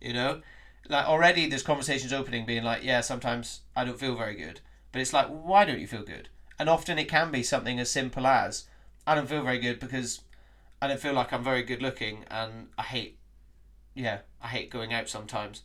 you 0.00 0.12
know. 0.12 0.42
Like 0.88 1.06
already, 1.06 1.48
there's 1.48 1.62
conversations 1.62 2.12
opening, 2.12 2.46
being 2.46 2.62
like, 2.62 2.84
yeah, 2.84 3.00
sometimes 3.00 3.62
I 3.74 3.84
don't 3.84 3.98
feel 3.98 4.14
very 4.14 4.36
good, 4.36 4.60
but 4.92 5.00
it's 5.00 5.12
like, 5.12 5.26
why 5.26 5.64
don't 5.64 5.80
you 5.80 5.86
feel 5.86 6.04
good? 6.04 6.28
And 6.58 6.68
often 6.68 6.98
it 6.98 7.08
can 7.08 7.30
be 7.30 7.42
something 7.42 7.80
as 7.80 7.90
simple 7.90 8.26
as, 8.26 8.64
I 9.06 9.14
don't 9.14 9.28
feel 9.28 9.42
very 9.42 9.58
good 9.58 9.80
because 9.80 10.20
I 10.80 10.86
don't 10.88 11.00
feel 11.00 11.12
like 11.12 11.32
I'm 11.32 11.42
very 11.42 11.62
good 11.62 11.82
looking, 11.82 12.24
and 12.30 12.68
I 12.78 12.82
hate, 12.82 13.18
yeah, 13.94 14.20
I 14.40 14.48
hate 14.48 14.70
going 14.70 14.92
out 14.92 15.08
sometimes, 15.08 15.62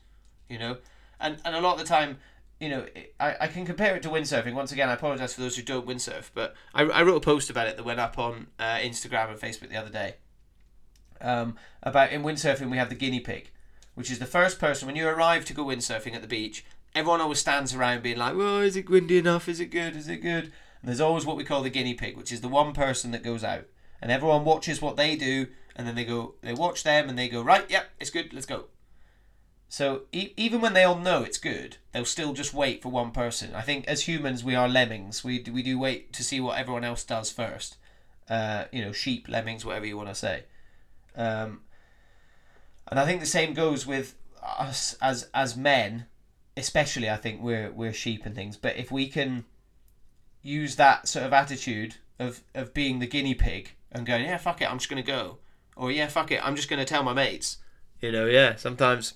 you 0.50 0.58
know, 0.58 0.77
and 1.20 1.38
and 1.46 1.56
a 1.56 1.62
lot 1.62 1.74
of 1.74 1.80
the 1.80 1.86
time, 1.86 2.18
you 2.62 2.70
know, 2.70 2.86
I, 3.20 3.36
I 3.41 3.48
can 3.48 3.65
compare 3.65 3.96
it 3.96 4.03
to 4.03 4.10
windsurfing. 4.10 4.53
Once 4.53 4.72
again, 4.72 4.88
I 4.88 4.94
apologize 4.94 5.34
for 5.34 5.41
those 5.41 5.56
who 5.56 5.63
don't 5.63 5.88
windsurf, 5.88 6.30
but 6.34 6.53
I, 6.74 6.84
I 6.84 7.01
wrote 7.01 7.18
a 7.18 7.22
post 7.22 7.50
about 7.50 7.68
it 7.68 7.75
that 7.75 7.84
went 7.84 8.00
up 8.00 8.20
on 8.20 8.48
uh, 8.60 8.77
Instagram 8.77 9.32
and 9.32 9.39
Facebook 9.39 9.70
the 9.70 9.77
other 9.77 9.89
day. 9.89 10.15
Um, 11.20 11.56
about 11.84 12.12
in 12.12 12.24
windsurfing 12.24 12.70
we 12.70 12.77
have 12.77 12.89
the 12.89 12.96
guinea 12.96 13.20
pig, 13.20 13.50
which 13.96 14.12
is 14.12 14.20
the 14.20 14.25
first 14.25 14.60
person 14.60 14.86
when 14.86 14.96
you 14.96 15.08
arrive 15.08 15.44
to 15.46 15.53
go 15.53 15.65
windsurfing 15.65 16.15
at 16.15 16.22
the 16.22 16.27
beach. 16.27 16.63
Everyone 16.94 17.22
always 17.22 17.39
stands 17.39 17.74
around 17.74 18.03
being 18.03 18.18
like, 18.18 18.36
"Well, 18.36 18.60
is 18.60 18.75
it 18.75 18.89
windy 18.89 19.18
enough? 19.18 19.48
Is 19.50 19.60
it 19.60 19.68
good? 19.68 19.96
Is 19.96 20.08
it 20.08 20.18
good?" 20.18 20.46
And 20.46 20.89
there's 20.89 21.01
always 21.01 21.25
what 21.25 21.38
we 21.38 21.44
call 21.44 21.63
the 21.63 21.70
guinea 21.70 21.94
pig, 21.94 22.18
which 22.18 22.32
is 22.32 22.41
the 22.41 22.48
one 22.48 22.74
person 22.74 23.12
that 23.12 23.24
goes 23.24 23.44
out 23.44 23.65
and 24.01 24.12
everyone 24.12 24.44
watches 24.44 24.82
what 24.82 24.98
they 24.98 25.15
do, 25.15 25.48
and 25.75 25.88
then 25.88 25.96
they 25.96 26.03
go, 26.03 26.34
they 26.41 26.53
watch 26.53 26.84
them, 26.84 27.08
and 27.08 27.18
they 27.18 27.30
go, 27.30 27.41
right, 27.41 27.70
yep, 27.70 27.89
it's 28.00 28.10
good, 28.10 28.34
let's 28.34 28.46
go. 28.46 28.65
So 29.72 30.01
e- 30.12 30.34
even 30.36 30.60
when 30.60 30.74
they 30.74 30.84
all 30.84 31.00
know 31.00 31.24
it's 31.24 31.38
good, 31.38 31.78
they'll 31.94 32.04
still 32.04 32.34
just 32.34 32.54
wait 32.54 32.82
for 32.82 32.90
one 32.90 33.12
person. 33.12 33.56
I 33.56 33.62
think 33.62 33.88
as 33.88 34.01
humans, 34.01 34.44
we 34.44 34.54
are 34.54 34.68
lemmings. 34.68 35.24
We 35.24 35.42
we 35.50 35.63
do 35.63 35.80
wait 35.80 36.12
to 36.12 36.25
see 36.25 36.42
what 36.42 36.58
everyone 36.58 36.84
else 36.84 37.06
does 37.06 37.32
first. 37.32 37.78
Uh, 38.30 38.66
you 38.74 38.84
know, 38.84 38.92
sheep, 38.92 39.30
lemmings, 39.30 39.63
whatever 39.63 39.86
you 39.86 39.96
want 39.96 40.10
to 40.10 40.16
say. 40.16 40.44
Um, 41.16 41.62
and 42.86 43.00
I 43.00 43.06
think 43.06 43.22
the 43.22 43.25
same 43.25 43.54
goes 43.54 43.88
with 43.88 44.16
us 44.44 44.98
as 45.01 45.30
as 45.34 45.56
men, 45.56 46.06
especially. 46.58 47.10
I 47.10 47.16
think 47.16 47.42
we're 47.42 47.72
we're 47.72 47.94
sheep 47.94 48.25
and 48.25 48.36
things. 48.36 48.58
But 48.58 48.75
if 48.75 48.92
we 48.92 49.08
can 49.08 49.46
use 50.42 50.75
that 50.75 51.08
sort 51.08 51.25
of 51.25 51.32
attitude 51.32 51.96
of 52.20 52.42
of 52.54 52.74
being 52.74 53.00
the 53.00 53.08
guinea 53.08 53.36
pig 53.36 53.72
and 53.90 54.06
going, 54.06 54.25
yeah, 54.25 54.36
fuck 54.36 54.62
it, 54.62 54.70
I'm 54.70 54.80
just 54.80 54.90
gonna 54.90 55.01
go, 55.01 55.38
or 55.77 55.92
yeah, 55.92 56.07
fuck 56.07 56.29
it, 56.29 56.46
I'm 56.46 56.57
just 56.57 56.70
gonna 56.70 56.84
tell 56.84 57.03
my 57.03 57.14
mates. 57.14 57.60
You 58.01 58.12
know, 58.12 58.25
yeah. 58.25 58.57
Sometimes, 58.57 59.14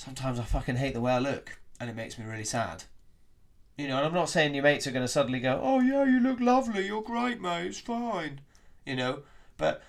sometimes 0.00 0.38
I 0.38 0.44
fucking 0.44 0.76
hate 0.76 0.94
the 0.94 1.00
way 1.00 1.12
I 1.12 1.18
look, 1.18 1.58
and 1.78 1.90
it 1.90 1.96
makes 1.96 2.18
me 2.18 2.24
really 2.24 2.44
sad. 2.44 2.84
You 3.76 3.86
know, 3.86 3.98
and 3.98 4.06
I'm 4.06 4.14
not 4.14 4.30
saying 4.30 4.54
your 4.54 4.64
mates 4.64 4.86
are 4.86 4.92
gonna 4.92 5.06
suddenly 5.06 5.40
go, 5.40 5.60
oh 5.62 5.80
yeah, 5.80 6.04
you 6.04 6.20
look 6.20 6.40
lovely, 6.40 6.86
you're 6.86 7.02
great, 7.02 7.40
mate, 7.40 7.66
it's 7.66 7.80
fine. 7.80 8.40
You 8.86 8.96
know, 8.96 9.20
but 9.58 9.82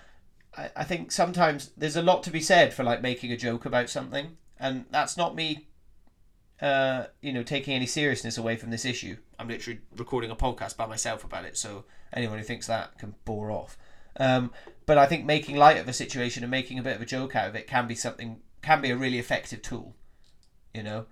I, 0.56 0.70
I 0.76 0.84
think 0.84 1.12
sometimes 1.12 1.70
there's 1.78 1.96
a 1.96 2.02
lot 2.02 2.22
to 2.24 2.30
be 2.30 2.40
said 2.40 2.74
for 2.74 2.84
like 2.84 3.00
making 3.00 3.32
a 3.32 3.38
joke 3.38 3.64
about 3.64 3.88
something, 3.88 4.36
and 4.60 4.84
that's 4.90 5.16
not 5.16 5.34
me 5.34 5.68
uh, 6.60 7.06
you 7.22 7.32
know, 7.32 7.42
taking 7.42 7.74
any 7.74 7.86
seriousness 7.86 8.38
away 8.38 8.56
from 8.56 8.70
this 8.70 8.84
issue. 8.84 9.16
I'm 9.38 9.48
literally 9.48 9.80
recording 9.96 10.30
a 10.30 10.36
podcast 10.36 10.76
by 10.76 10.86
myself 10.86 11.24
about 11.24 11.46
it, 11.46 11.56
so 11.56 11.84
anyone 12.12 12.38
who 12.38 12.44
thinks 12.44 12.66
that 12.66 12.98
can 12.98 13.14
bore 13.24 13.50
off. 13.50 13.78
Um, 14.18 14.52
but 14.84 14.98
I 14.98 15.06
think 15.06 15.24
making 15.24 15.56
light 15.56 15.78
of 15.78 15.88
a 15.88 15.92
situation 15.92 16.44
and 16.44 16.50
making 16.50 16.78
a 16.78 16.82
bit 16.82 16.96
of 16.96 17.02
a 17.02 17.06
joke 17.06 17.34
out 17.34 17.48
of 17.48 17.56
it 17.56 17.66
can 17.66 17.88
be 17.88 17.94
something, 17.94 18.40
can 18.60 18.82
be 18.82 18.90
a 18.90 18.96
really 18.96 19.18
effective 19.18 19.62
tool, 19.62 19.96
you 20.74 20.82
know. 20.82 21.06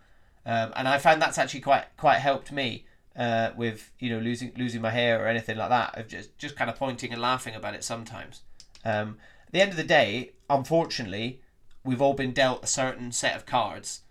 Um, 0.47 0.73
and 0.75 0.89
I 0.89 0.99
found 0.99 1.21
that's 1.21 1.39
actually 1.39 1.61
quite 1.61 1.85
quite 1.97 2.19
helped 2.19 2.51
me 2.51 2.87
uh, 3.17 3.51
with 3.57 3.91
you 3.99 4.11
know 4.11 4.19
losing 4.19 4.53
losing 4.57 4.81
my 4.81 4.91
hair 4.91 5.23
or 5.23 5.29
anything 5.29 5.57
like 5.57 5.71
that. 5.71 5.99
Of 5.99 6.09
just 6.09 6.37
just 6.39 6.57
kind 6.57 6.71
of 6.71 6.77
pointing 6.77 7.13
and 7.13 7.21
laughing 7.21 7.55
about 7.55 7.75
it 7.75 7.85
sometimes. 7.85 8.43
Um, 8.85 9.19
at 9.47 9.53
the 9.53 9.61
end 9.61 9.71
of 9.73 9.77
the 9.77 9.85
day, 9.85 10.33
unfortunately, 10.49 11.41
we've 11.85 12.01
all 12.01 12.15
been 12.15 12.33
dealt 12.33 12.65
a 12.65 12.69
certain 12.69 13.13
set 13.13 13.37
of 13.37 13.47
cards 13.47 14.03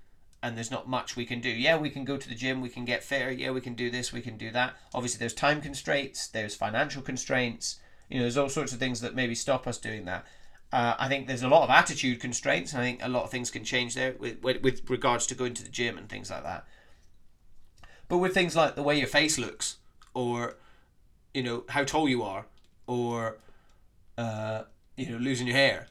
and 0.41 0.55
there's 0.55 0.71
not 0.71 0.88
much 0.88 1.15
we 1.15 1.25
can 1.25 1.41
do. 1.41 1.49
Yeah, 1.49 1.77
we 1.77 1.89
can 1.89 2.05
go 2.05 2.17
to 2.17 2.29
the 2.29 2.35
gym, 2.35 2.62
we 2.62 2.69
can 2.69 2.85
get 2.85 3.03
fitter, 3.03 3.31
yeah, 3.31 3.51
we 3.51 3.62
can 3.62 3.73
do 3.73 3.89
this, 3.89 4.13
we 4.13 4.21
can 4.21 4.38
do 4.38 4.51
that. 4.51 4.75
Obviously, 4.93 5.19
there's 5.19 5.33
time 5.33 5.62
constraints, 5.62 6.27
there's 6.27 6.55
financial 6.55 7.01
constraints, 7.01 7.79
you 8.09 8.17
know, 8.17 8.23
there's 8.23 8.38
all 8.38 8.49
sorts 8.49 8.71
of 8.71 8.79
things 8.79 9.01
that 9.01 9.15
maybe 9.15 9.35
stop 9.35 9.67
us 9.67 9.77
doing 9.77 10.05
that. 10.05 10.25
Uh, 10.71 10.95
I 10.99 11.08
think 11.08 11.27
there's 11.27 11.41
a 11.41 11.47
lot 11.47 11.63
of 11.63 11.69
attitude 11.69 12.19
constraints, 12.19 12.75
I 12.75 12.79
think 12.79 13.03
a 13.03 13.10
lot 13.10 13.23
of 13.23 13.32
things 13.32 13.49
can 13.49 13.63
change 13.63 13.95
there 13.95 14.13
with, 14.19 14.41
with, 14.43 14.62
with 14.62 14.89
regards 14.89 15.25
to 15.27 15.36
going 15.36 15.55
to 15.55 15.63
the 15.63 15.69
gym 15.69 15.97
and 15.97 16.08
things 16.08 16.29
like 16.29 16.43
that. 16.43 16.65
But 18.08 18.19
with 18.19 18.34
things 18.34 18.55
like 18.55 18.75
the 18.75 18.84
way 18.84 18.97
your 18.97 19.08
face 19.08 19.39
looks, 19.39 19.77
or, 20.13 20.58
you 21.34 21.41
know, 21.41 21.63
how 21.69 21.84
tall 21.84 22.08
you 22.08 22.21
are, 22.21 22.45
or, 22.86 23.39
uh, 24.17 24.63
you 24.95 25.10
know, 25.10 25.17
losing 25.17 25.47
your 25.47 25.55
hair, 25.55 25.88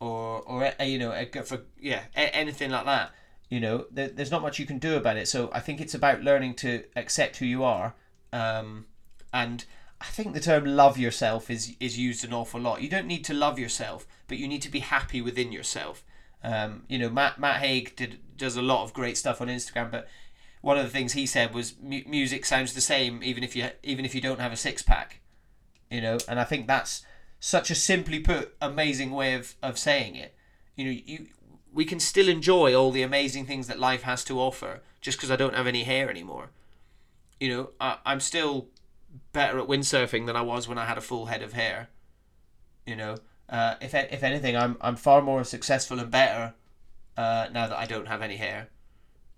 or, 0.00 0.42
or 0.42 0.70
you 0.80 0.98
know, 0.98 1.12
for, 1.44 1.62
yeah, 1.78 2.02
anything 2.14 2.70
like 2.70 2.84
that 2.84 3.12
you 3.50 3.60
know 3.60 3.84
there, 3.90 4.08
there's 4.08 4.30
not 4.30 4.40
much 4.40 4.58
you 4.58 4.64
can 4.64 4.78
do 4.78 4.96
about 4.96 5.16
it 5.16 5.28
so 5.28 5.50
i 5.52 5.60
think 5.60 5.80
it's 5.80 5.92
about 5.92 6.22
learning 6.22 6.54
to 6.54 6.84
accept 6.96 7.36
who 7.36 7.44
you 7.44 7.62
are 7.62 7.94
um, 8.32 8.86
and 9.34 9.64
i 10.00 10.06
think 10.06 10.32
the 10.32 10.40
term 10.40 10.64
love 10.64 10.98
yourself 10.98 11.50
is 11.50 11.74
is 11.80 11.98
used 11.98 12.24
an 12.24 12.32
awful 12.32 12.60
lot. 12.60 12.82
You 12.82 12.88
don't 12.88 13.06
need 13.06 13.24
to 13.26 13.34
love 13.34 13.58
yourself 13.58 14.06
but 14.28 14.38
you 14.38 14.48
need 14.48 14.62
to 14.62 14.70
be 14.70 14.80
happy 14.80 15.20
within 15.20 15.52
yourself. 15.52 16.04
Um, 16.42 16.84
you 16.88 16.98
know 16.98 17.10
matt 17.10 17.38
matt 17.38 17.60
haig 17.60 17.96
did 17.96 18.18
does 18.36 18.56
a 18.56 18.62
lot 18.62 18.84
of 18.84 18.94
great 18.94 19.18
stuff 19.18 19.40
on 19.42 19.48
instagram 19.48 19.90
but 19.90 20.08
one 20.62 20.78
of 20.78 20.84
the 20.84 20.90
things 20.90 21.12
he 21.12 21.26
said 21.26 21.54
was 21.54 21.74
mu- 21.82 22.02
music 22.06 22.46
sounds 22.46 22.72
the 22.72 22.80
same 22.80 23.22
even 23.22 23.44
if 23.44 23.54
you 23.54 23.68
even 23.82 24.04
if 24.06 24.14
you 24.14 24.22
don't 24.22 24.40
have 24.40 24.52
a 24.52 24.56
six 24.56 24.82
pack 24.82 25.20
you 25.90 26.00
know? 26.00 26.18
And 26.28 26.40
i 26.40 26.44
think 26.44 26.66
that's 26.66 27.02
such 27.40 27.70
a 27.70 27.74
simply 27.74 28.20
put 28.20 28.54
amazing 28.60 29.10
way 29.10 29.34
of, 29.34 29.56
of 29.62 29.78
saying 29.78 30.14
it. 30.14 30.34
You 30.76 30.84
know 30.84 31.00
you 31.04 31.26
we 31.72 31.84
can 31.84 32.00
still 32.00 32.28
enjoy 32.28 32.74
all 32.74 32.90
the 32.90 33.02
amazing 33.02 33.46
things 33.46 33.66
that 33.68 33.78
life 33.78 34.02
has 34.02 34.24
to 34.24 34.40
offer 34.40 34.82
just 35.00 35.16
because 35.16 35.30
I 35.30 35.36
don't 35.36 35.54
have 35.54 35.68
any 35.68 35.84
hair 35.84 36.10
anymore. 36.10 36.50
You 37.38 37.48
know, 37.48 37.70
I, 37.80 37.98
I'm 38.04 38.18
still 38.18 38.66
better 39.32 39.58
at 39.58 39.68
windsurfing 39.68 40.26
than 40.26 40.36
I 40.36 40.42
was 40.42 40.68
when 40.68 40.78
I 40.78 40.86
had 40.86 40.98
a 40.98 41.02
full 41.02 41.26
head 41.26 41.42
of 41.42 41.52
hair. 41.52 41.88
You 42.86 42.96
know, 42.96 43.16
uh, 43.48 43.74
if 43.80 43.94
if 43.94 44.22
anything, 44.22 44.56
I'm 44.56 44.76
I'm 44.80 44.96
far 44.96 45.22
more 45.22 45.44
successful 45.44 46.00
and 46.00 46.10
better 46.10 46.54
uh, 47.16 47.48
now 47.52 47.66
that 47.66 47.78
I 47.78 47.86
don't 47.86 48.08
have 48.08 48.22
any 48.22 48.36
hair. 48.36 48.68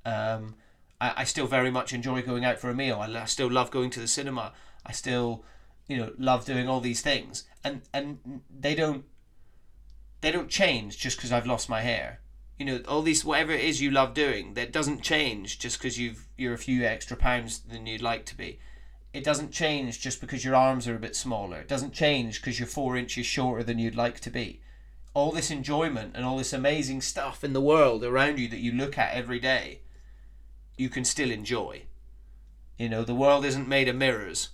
Um, 0.04 0.54
I, 1.00 1.12
I 1.18 1.24
still 1.24 1.46
very 1.46 1.70
much 1.70 1.92
enjoy 1.92 2.22
going 2.22 2.44
out 2.44 2.58
for 2.58 2.70
a 2.70 2.74
meal. 2.74 2.98
I, 3.00 3.22
I 3.22 3.24
still 3.26 3.50
love 3.50 3.70
going 3.70 3.90
to 3.90 4.00
the 4.00 4.08
cinema. 4.08 4.52
I 4.84 4.92
still, 4.92 5.44
you 5.86 5.96
know, 5.96 6.12
love 6.18 6.44
doing 6.44 6.68
all 6.68 6.80
these 6.80 7.02
things, 7.02 7.44
and 7.64 7.82
and 7.92 8.42
they 8.50 8.74
don't 8.74 9.04
they 10.20 10.32
don't 10.32 10.48
change 10.48 10.98
just 10.98 11.16
because 11.16 11.32
I've 11.32 11.46
lost 11.46 11.68
my 11.68 11.80
hair 11.80 12.20
you 12.58 12.66
know 12.66 12.80
all 12.86 13.02
these 13.02 13.24
whatever 13.24 13.50
it 13.50 13.64
is 13.64 13.80
you 13.80 13.90
love 13.90 14.14
doing 14.14 14.54
that 14.54 14.70
doesn't 14.70 15.02
change 15.02 15.58
just 15.58 15.78
because 15.78 15.98
you've 15.98 16.28
you're 16.36 16.54
a 16.54 16.58
few 16.58 16.84
extra 16.84 17.16
pounds 17.16 17.60
than 17.60 17.86
you'd 17.86 18.02
like 18.02 18.24
to 18.24 18.36
be 18.36 18.60
it 19.12 19.24
doesn't 19.24 19.52
change 19.52 20.00
just 20.00 20.20
because 20.20 20.44
your 20.44 20.54
arms 20.54 20.88
are 20.88 20.96
a 20.96 21.00
bit 21.00 21.14
smaller. 21.14 21.58
It 21.58 21.68
doesn't 21.68 21.92
change 21.92 22.40
because 22.40 22.58
you're 22.58 22.66
four 22.66 22.96
inches 22.96 23.26
shorter 23.26 23.62
than 23.62 23.78
you'd 23.78 23.94
like 23.94 24.20
to 24.20 24.30
be. 24.30 24.60
All 25.12 25.32
this 25.32 25.50
enjoyment 25.50 26.16
and 26.16 26.24
all 26.24 26.38
this 26.38 26.54
amazing 26.54 27.02
stuff 27.02 27.44
in 27.44 27.52
the 27.52 27.60
world 27.60 28.02
around 28.02 28.38
you 28.38 28.48
that 28.48 28.60
you 28.60 28.72
look 28.72 28.96
at 28.96 29.12
every 29.12 29.38
day 29.38 29.80
you 30.76 30.88
can 30.88 31.04
still 31.04 31.30
enjoy. 31.30 31.82
You 32.78 32.88
know 32.88 33.04
the 33.04 33.14
world 33.14 33.44
isn't 33.44 33.68
made 33.68 33.88
of 33.88 33.96
mirrors. 33.96 34.48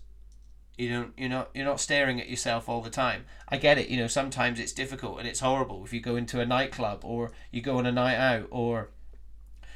You 0.76 0.88
don't 0.90 1.12
you're 1.16 1.28
not 1.28 1.50
you're 1.54 1.64
not 1.64 1.80
staring 1.80 2.20
at 2.20 2.28
yourself 2.28 2.68
all 2.68 2.80
the 2.80 2.90
time. 2.90 3.26
I 3.48 3.56
get 3.56 3.78
it 3.78 3.88
you 3.88 3.96
know 3.96 4.08
sometimes 4.08 4.58
it's 4.58 4.72
difficult 4.72 5.20
and 5.20 5.28
it's 5.28 5.40
horrible. 5.40 5.84
If 5.84 5.92
you 5.92 6.00
go 6.00 6.16
into 6.16 6.40
a 6.40 6.46
nightclub 6.46 7.04
or 7.04 7.30
you 7.52 7.62
go 7.62 7.78
on 7.78 7.86
a 7.86 7.92
night 7.92 8.16
out 8.16 8.48
or 8.50 8.90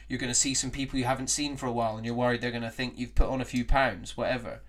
you're 0.08 0.18
going 0.18 0.32
to 0.32 0.38
see 0.38 0.54
some 0.54 0.72
people 0.72 0.98
you 0.98 1.04
haven't 1.04 1.30
seen 1.30 1.56
for 1.56 1.66
a 1.66 1.72
while 1.72 1.96
and 1.96 2.04
you're 2.04 2.14
worried 2.14 2.40
they're 2.40 2.50
going 2.50 2.62
to 2.62 2.70
think 2.70 2.98
you've 2.98 3.14
put 3.14 3.28
on 3.28 3.40
a 3.40 3.46
few 3.46 3.64
pounds 3.64 4.14
whatever 4.14 4.60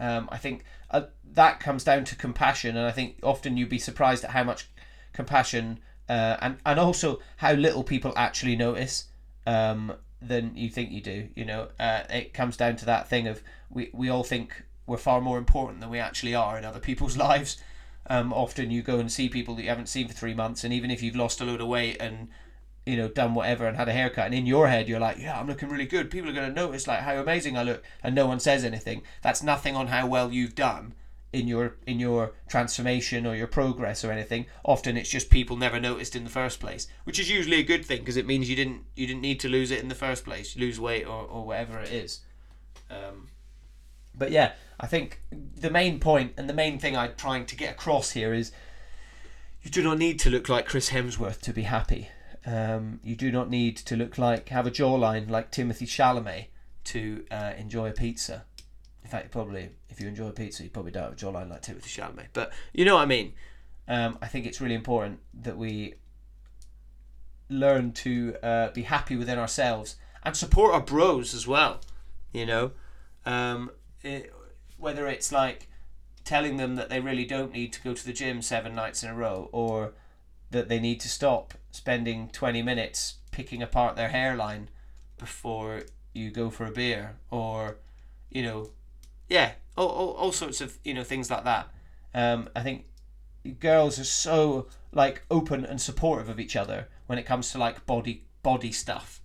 um, 0.00 0.28
i 0.32 0.36
think 0.36 0.64
uh, 0.90 1.02
that 1.24 1.60
comes 1.60 1.84
down 1.84 2.04
to 2.04 2.16
compassion 2.16 2.76
and 2.76 2.86
i 2.86 2.90
think 2.90 3.16
often 3.22 3.56
you'd 3.56 3.68
be 3.68 3.78
surprised 3.78 4.24
at 4.24 4.30
how 4.30 4.44
much 4.44 4.68
compassion 5.12 5.78
uh, 6.08 6.36
and 6.40 6.58
and 6.66 6.80
also 6.80 7.20
how 7.38 7.52
little 7.52 7.84
people 7.84 8.12
actually 8.16 8.56
notice 8.56 9.06
um, 9.46 9.92
than 10.20 10.56
you 10.56 10.68
think 10.68 10.90
you 10.90 11.00
do. 11.00 11.28
You 11.34 11.44
know, 11.44 11.68
uh, 11.78 12.02
it 12.10 12.34
comes 12.34 12.56
down 12.56 12.76
to 12.76 12.84
that 12.86 13.08
thing 13.08 13.26
of 13.26 13.42
we 13.70 13.90
we 13.92 14.08
all 14.08 14.24
think 14.24 14.64
we're 14.86 14.96
far 14.96 15.20
more 15.20 15.38
important 15.38 15.80
than 15.80 15.90
we 15.90 15.98
actually 15.98 16.34
are 16.34 16.58
in 16.58 16.64
other 16.64 16.80
people's 16.80 17.16
lives. 17.28 17.62
Um, 18.08 18.32
often 18.32 18.70
you 18.70 18.82
go 18.82 18.98
and 18.98 19.10
see 19.10 19.28
people 19.28 19.54
that 19.54 19.62
you 19.62 19.68
haven't 19.68 19.88
seen 19.88 20.08
for 20.08 20.14
three 20.14 20.34
months, 20.34 20.64
and 20.64 20.72
even 20.72 20.90
if 20.90 21.02
you've 21.02 21.16
lost 21.16 21.40
a 21.40 21.44
load 21.44 21.60
of 21.60 21.68
weight 21.68 21.96
and 22.00 22.28
you 22.86 22.96
know 22.96 23.08
done 23.08 23.34
whatever 23.34 23.66
and 23.66 23.76
had 23.76 23.88
a 23.88 23.92
haircut, 23.92 24.26
and 24.26 24.34
in 24.34 24.46
your 24.46 24.68
head 24.68 24.88
you're 24.88 25.00
like, 25.00 25.18
yeah, 25.18 25.38
I'm 25.38 25.46
looking 25.46 25.68
really 25.68 25.86
good. 25.86 26.10
People 26.10 26.30
are 26.30 26.34
going 26.34 26.48
to 26.48 26.54
notice 26.54 26.86
like 26.86 27.00
how 27.00 27.16
amazing 27.16 27.56
I 27.56 27.62
look, 27.62 27.82
and 28.02 28.14
no 28.14 28.26
one 28.26 28.40
says 28.40 28.64
anything. 28.64 29.02
That's 29.22 29.42
nothing 29.42 29.76
on 29.76 29.88
how 29.88 30.06
well 30.06 30.32
you've 30.32 30.54
done 30.54 30.94
in 31.32 31.48
your 31.48 31.76
in 31.86 31.98
your 31.98 32.32
transformation 32.48 33.26
or 33.26 33.34
your 33.34 33.46
progress 33.46 34.04
or 34.04 34.12
anything. 34.12 34.46
Often 34.64 34.96
it's 34.96 35.10
just 35.10 35.30
people 35.30 35.56
never 35.56 35.80
noticed 35.80 36.14
in 36.14 36.24
the 36.24 36.30
first 36.30 36.60
place, 36.60 36.86
which 37.04 37.18
is 37.18 37.30
usually 37.30 37.58
a 37.58 37.64
good 37.64 37.84
thing 37.84 38.00
because 38.00 38.16
it 38.16 38.26
means 38.26 38.50
you 38.50 38.56
didn't 38.56 38.84
you 38.94 39.06
didn't 39.06 39.22
need 39.22 39.40
to 39.40 39.48
lose 39.48 39.70
it 39.70 39.80
in 39.80 39.88
the 39.88 39.94
first 39.94 40.24
place, 40.24 40.56
lose 40.56 40.78
weight 40.78 41.06
or, 41.06 41.24
or 41.24 41.46
whatever 41.46 41.78
it 41.78 41.92
is. 41.92 42.20
Um, 42.90 43.28
but 44.14 44.30
yeah, 44.30 44.52
I 44.78 44.86
think 44.86 45.22
the 45.30 45.70
main 45.70 45.98
point 46.00 46.34
and 46.36 46.48
the 46.48 46.54
main 46.54 46.78
thing 46.78 46.96
I'm 46.96 47.14
trying 47.16 47.46
to 47.46 47.56
get 47.56 47.72
across 47.72 48.10
here 48.10 48.34
is 48.34 48.52
you 49.62 49.70
do 49.70 49.82
not 49.82 49.98
need 49.98 50.18
to 50.20 50.30
look 50.30 50.48
like 50.48 50.66
Chris 50.66 50.90
Hemsworth 50.90 51.40
to 51.42 51.52
be 51.52 51.62
happy. 51.62 52.10
Um, 52.44 53.00
you 53.04 53.14
do 53.14 53.30
not 53.30 53.50
need 53.50 53.76
to 53.78 53.96
look 53.96 54.18
like 54.18 54.48
have 54.48 54.66
a 54.66 54.70
jawline 54.70 55.30
like 55.30 55.52
Timothée 55.52 55.86
Chalamet 55.86 56.46
to 56.84 57.24
uh, 57.30 57.52
enjoy 57.56 57.90
a 57.90 57.92
pizza. 57.92 58.44
In 59.04 59.10
fact, 59.10 59.30
probably 59.30 59.70
if 59.88 60.00
you 60.00 60.08
enjoy 60.08 60.28
a 60.28 60.32
pizza, 60.32 60.64
you 60.64 60.70
probably 60.70 60.92
don't 60.92 61.04
have 61.04 61.12
a 61.12 61.16
jawline 61.16 61.48
like 61.48 61.62
Timothée 61.62 61.84
Chalamet. 61.84 62.28
But 62.32 62.52
you 62.72 62.84
know 62.84 62.96
what 62.96 63.02
I 63.02 63.06
mean. 63.06 63.34
Um, 63.88 64.18
I 64.22 64.28
think 64.28 64.46
it's 64.46 64.60
really 64.60 64.74
important 64.74 65.20
that 65.34 65.56
we 65.56 65.94
learn 67.48 67.92
to 67.92 68.36
uh, 68.42 68.70
be 68.70 68.82
happy 68.82 69.16
within 69.16 69.38
ourselves 69.38 69.96
and 70.22 70.36
support 70.36 70.72
our 70.72 70.80
bros 70.80 71.34
as 71.34 71.46
well. 71.46 71.80
You 72.32 72.46
know, 72.46 72.70
um, 73.26 73.70
it, 74.02 74.32
whether 74.78 75.06
it's 75.06 75.30
like 75.30 75.68
telling 76.24 76.56
them 76.56 76.76
that 76.76 76.88
they 76.88 77.00
really 77.00 77.24
don't 77.24 77.52
need 77.52 77.72
to 77.72 77.82
go 77.82 77.94
to 77.94 78.06
the 78.06 78.12
gym 78.12 78.42
seven 78.42 78.74
nights 78.74 79.02
in 79.02 79.10
a 79.10 79.14
row 79.14 79.48
or 79.52 79.92
that 80.50 80.68
they 80.68 80.78
need 80.78 81.00
to 81.00 81.08
stop 81.08 81.54
spending 81.72 82.28
20 82.28 82.62
minutes 82.62 83.14
picking 83.32 83.62
apart 83.62 83.96
their 83.96 84.10
hairline 84.10 84.68
before 85.18 85.82
you 86.12 86.30
go 86.30 86.50
for 86.50 86.66
a 86.66 86.70
beer 86.70 87.16
or 87.30 87.78
you 88.30 88.42
know 88.42 88.70
yeah 89.28 89.52
all, 89.76 89.88
all, 89.88 90.10
all 90.10 90.32
sorts 90.32 90.60
of 90.60 90.78
you 90.84 90.94
know 90.94 91.02
things 91.02 91.30
like 91.30 91.44
that. 91.44 91.68
Um, 92.14 92.50
i 92.54 92.62
think 92.62 92.84
girls 93.58 93.98
are 93.98 94.04
so 94.04 94.68
like 94.92 95.22
open 95.30 95.64
and 95.64 95.80
supportive 95.80 96.28
of 96.28 96.38
each 96.38 96.54
other 96.54 96.88
when 97.06 97.18
it 97.18 97.24
comes 97.24 97.50
to 97.50 97.58
like 97.58 97.86
body 97.86 98.24
body 98.42 98.70
stuff 98.70 99.20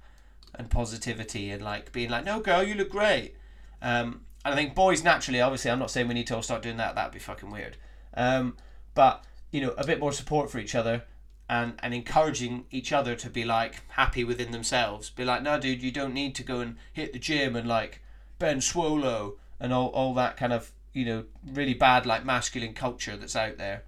and 0.55 0.69
positivity 0.69 1.51
and 1.51 1.61
like 1.61 1.91
being 1.91 2.09
like 2.09 2.23
no 2.23 2.39
girl 2.39 2.63
you 2.63 2.73
look 2.73 2.89
great. 2.89 3.35
Um, 3.81 4.21
and 4.45 4.53
i 4.53 4.55
think 4.55 4.73
boys 4.73 5.03
naturally 5.03 5.41
obviously 5.41 5.69
i'm 5.69 5.79
not 5.79 5.91
saying 5.91 6.07
we 6.07 6.13
need 6.13 6.27
to 6.27 6.35
all 6.35 6.41
start 6.41 6.63
doing 6.63 6.77
that 6.77 6.95
that'd 6.95 7.11
be 7.11 7.19
fucking 7.19 7.51
weird. 7.51 7.75
Um, 8.13 8.55
but 8.95 9.25
you 9.51 9.59
know 9.59 9.73
a 9.77 9.85
bit 9.85 9.99
more 9.99 10.13
support 10.13 10.49
for 10.49 10.59
each 10.59 10.73
other 10.73 11.03
and 11.49 11.73
and 11.79 11.93
encouraging 11.93 12.65
each 12.71 12.91
other 12.91 13.15
to 13.15 13.29
be 13.29 13.45
like 13.45 13.81
happy 13.89 14.23
within 14.23 14.51
themselves. 14.51 15.09
Be 15.09 15.25
like, 15.25 15.43
no, 15.43 15.59
dude, 15.59 15.81
you 15.81 15.91
don't 15.91 16.13
need 16.13 16.35
to 16.35 16.43
go 16.43 16.59
and 16.59 16.77
hit 16.93 17.13
the 17.13 17.19
gym 17.19 17.55
and 17.55 17.67
like 17.67 18.01
Ben 18.39 18.59
Swolo 18.59 19.33
and 19.59 19.73
all, 19.73 19.87
all 19.87 20.13
that 20.15 20.37
kind 20.37 20.53
of 20.53 20.71
you 20.93 21.05
know 21.05 21.25
really 21.45 21.73
bad 21.73 22.05
like 22.05 22.25
masculine 22.25 22.73
culture 22.73 23.15
that's 23.17 23.35
out 23.35 23.57
there 23.57 23.83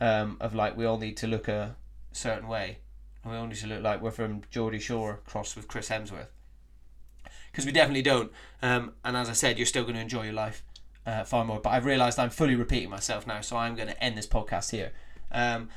um, 0.00 0.36
of 0.40 0.54
like 0.54 0.76
we 0.76 0.84
all 0.84 0.98
need 0.98 1.16
to 1.18 1.26
look 1.26 1.48
a 1.48 1.76
certain 2.12 2.48
way. 2.48 2.78
We 3.24 3.36
all 3.36 3.46
need 3.46 3.56
to 3.56 3.66
look 3.66 3.82
like 3.82 4.02
we're 4.02 4.10
from 4.10 4.42
Geordie 4.50 4.80
Shore 4.80 5.20
crossed 5.26 5.56
with 5.56 5.68
Chris 5.68 5.88
Hemsworth. 5.88 6.26
Because 7.50 7.66
we 7.66 7.72
definitely 7.72 8.02
don't. 8.02 8.32
Um, 8.62 8.94
and 9.04 9.16
as 9.16 9.28
I 9.28 9.34
said, 9.34 9.58
you're 9.58 9.66
still 9.66 9.82
going 9.84 9.94
to 9.94 10.00
enjoy 10.00 10.24
your 10.24 10.32
life 10.32 10.64
uh, 11.06 11.22
far 11.24 11.44
more. 11.44 11.60
But 11.60 11.70
I've 11.70 11.84
realised 11.84 12.18
I'm 12.18 12.30
fully 12.30 12.54
repeating 12.54 12.90
myself 12.90 13.26
now, 13.26 13.40
so 13.42 13.56
I'm 13.56 13.76
going 13.76 13.88
to 13.88 14.02
end 14.02 14.16
this 14.16 14.26
podcast 14.26 14.70
here. 14.70 14.92
Um, 15.30 15.68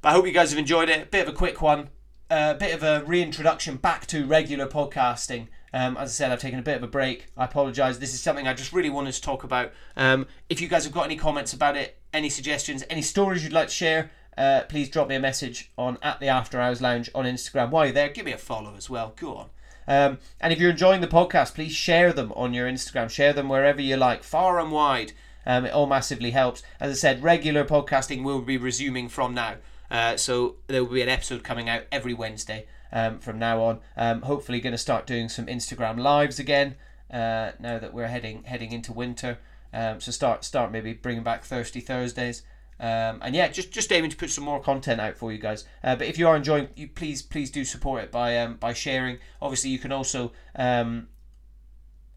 but 0.00 0.10
I 0.10 0.12
hope 0.12 0.26
you 0.26 0.32
guys 0.32 0.50
have 0.50 0.58
enjoyed 0.58 0.88
it. 0.88 1.02
A 1.02 1.06
bit 1.06 1.26
of 1.26 1.34
a 1.34 1.36
quick 1.36 1.60
one, 1.60 1.90
a 2.30 2.34
uh, 2.34 2.54
bit 2.54 2.74
of 2.74 2.82
a 2.82 3.04
reintroduction 3.06 3.76
back 3.76 4.06
to 4.08 4.26
regular 4.26 4.66
podcasting. 4.66 5.48
Um, 5.72 5.96
as 5.96 6.10
I 6.10 6.12
said, 6.12 6.32
I've 6.32 6.40
taken 6.40 6.58
a 6.58 6.62
bit 6.62 6.76
of 6.76 6.82
a 6.82 6.88
break. 6.88 7.26
I 7.36 7.44
apologise. 7.44 7.98
This 7.98 8.14
is 8.14 8.20
something 8.20 8.48
I 8.48 8.54
just 8.54 8.72
really 8.72 8.90
wanted 8.90 9.12
to 9.12 9.20
talk 9.20 9.44
about. 9.44 9.72
Um, 9.96 10.26
if 10.48 10.60
you 10.60 10.68
guys 10.68 10.84
have 10.84 10.92
got 10.92 11.04
any 11.04 11.16
comments 11.16 11.52
about 11.52 11.76
it, 11.76 11.98
any 12.12 12.30
suggestions, 12.30 12.82
any 12.88 13.02
stories 13.02 13.44
you'd 13.44 13.52
like 13.52 13.68
to 13.68 13.74
share, 13.74 14.10
uh, 14.38 14.62
please 14.68 14.88
drop 14.88 15.08
me 15.08 15.14
a 15.14 15.20
message 15.20 15.70
on 15.76 15.98
at 16.02 16.20
the 16.20 16.28
After 16.28 16.60
Hours 16.60 16.80
Lounge 16.80 17.10
on 17.14 17.24
Instagram. 17.24 17.70
While 17.70 17.86
you're 17.86 17.94
there, 17.94 18.08
give 18.08 18.24
me 18.24 18.32
a 18.32 18.38
follow 18.38 18.74
as 18.76 18.88
well. 18.88 19.12
Go 19.16 19.34
on. 19.34 19.50
Um, 19.88 20.18
and 20.40 20.52
if 20.52 20.58
you're 20.58 20.70
enjoying 20.70 21.00
the 21.00 21.06
podcast, 21.06 21.54
please 21.54 21.72
share 21.72 22.12
them 22.12 22.32
on 22.32 22.54
your 22.54 22.68
Instagram. 22.68 23.10
Share 23.10 23.32
them 23.32 23.48
wherever 23.48 23.80
you 23.80 23.96
like, 23.96 24.22
far 24.22 24.58
and 24.58 24.72
wide. 24.72 25.12
Um, 25.46 25.64
it 25.64 25.72
all 25.72 25.86
massively 25.86 26.32
helps. 26.32 26.62
As 26.80 26.90
I 26.90 26.94
said, 26.94 27.22
regular 27.22 27.64
podcasting 27.64 28.24
will 28.24 28.42
be 28.42 28.56
resuming 28.56 29.08
from 29.08 29.32
now. 29.34 29.56
Uh, 29.90 30.16
so 30.16 30.56
there 30.66 30.82
will 30.84 30.92
be 30.92 31.02
an 31.02 31.08
episode 31.08 31.42
coming 31.42 31.68
out 31.68 31.82
every 31.92 32.14
Wednesday 32.14 32.66
um, 32.92 33.18
from 33.18 33.38
now 33.38 33.62
on. 33.62 33.80
Um, 33.96 34.22
hopefully, 34.22 34.60
going 34.60 34.72
to 34.72 34.78
start 34.78 35.06
doing 35.06 35.28
some 35.28 35.46
Instagram 35.46 35.98
lives 35.98 36.38
again 36.38 36.76
uh, 37.10 37.52
now 37.58 37.78
that 37.78 37.92
we're 37.94 38.08
heading 38.08 38.44
heading 38.44 38.72
into 38.72 38.92
winter. 38.92 39.38
Um, 39.72 40.00
so 40.00 40.10
start 40.10 40.44
start 40.44 40.72
maybe 40.72 40.92
bringing 40.92 41.22
back 41.22 41.44
Thirsty 41.44 41.80
Thursdays. 41.80 42.42
Um, 42.78 43.20
and 43.22 43.34
yeah, 43.34 43.48
just 43.48 43.72
just 43.72 43.90
aiming 43.92 44.10
to 44.10 44.16
put 44.16 44.30
some 44.30 44.44
more 44.44 44.60
content 44.60 45.00
out 45.00 45.16
for 45.16 45.32
you 45.32 45.38
guys. 45.38 45.64
Uh, 45.82 45.96
but 45.96 46.06
if 46.06 46.18
you 46.18 46.28
are 46.28 46.36
enjoying, 46.36 46.68
you 46.76 46.88
please 46.88 47.22
please 47.22 47.50
do 47.50 47.64
support 47.64 48.04
it 48.04 48.12
by 48.12 48.38
um, 48.38 48.56
by 48.56 48.72
sharing. 48.72 49.18
Obviously, 49.40 49.70
you 49.70 49.78
can 49.78 49.92
also 49.92 50.32
um, 50.54 51.08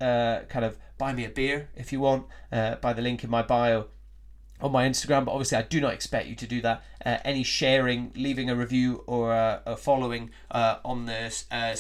uh, 0.02 0.42
kind 0.50 0.66
of 0.66 0.78
buy 0.98 1.14
me 1.14 1.26
a 1.26 1.30
beer 1.30 1.70
if 1.76 1.94
you 1.94 2.00
want 2.00 2.26
uh, 2.52 2.76
by 2.76 2.94
the 2.94 3.02
link 3.02 3.24
in 3.24 3.30
my 3.30 3.42
bio 3.42 3.88
on 4.62 4.72
my 4.72 4.88
Instagram, 4.88 5.26
but 5.26 5.32
obviously 5.32 5.58
I 5.58 5.62
do 5.62 5.80
not 5.80 5.94
expect 5.94 6.28
you 6.28 6.36
to 6.36 6.48
do 6.48 6.62
that. 6.62 6.84
Uh, 7.06 7.18
any 7.24 7.44
sharing, 7.44 8.12
leaving 8.16 8.50
a 8.50 8.56
review, 8.56 9.04
or 9.08 9.32
uh, 9.32 9.60
a 9.66 9.78
following 9.78 10.32
uh, 10.52 10.78
on 10.84 11.06
the 11.06 11.28
uh, 11.50 11.76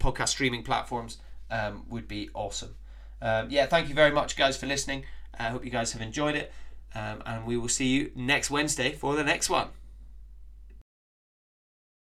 podcast 0.00 0.28
streaming 0.28 0.62
platforms 0.64 1.18
um, 1.50 1.84
would 1.88 2.08
be 2.08 2.28
awesome. 2.34 2.74
Um, 3.22 3.48
yeah, 3.50 3.66
thank 3.66 3.88
you 3.88 3.94
very 3.94 4.10
much, 4.10 4.36
guys, 4.36 4.56
for 4.56 4.66
listening. 4.66 5.04
I 5.38 5.44
hope 5.44 5.64
you 5.64 5.70
guys 5.70 5.92
have 5.92 6.02
enjoyed 6.02 6.34
it, 6.34 6.52
um, 6.94 7.22
and 7.24 7.46
we 7.46 7.56
will 7.56 7.68
see 7.68 7.86
you 7.86 8.10
next 8.16 8.50
Wednesday 8.50 8.92
for 8.92 9.14
the 9.14 9.24
next 9.24 9.48
one. 9.48 9.68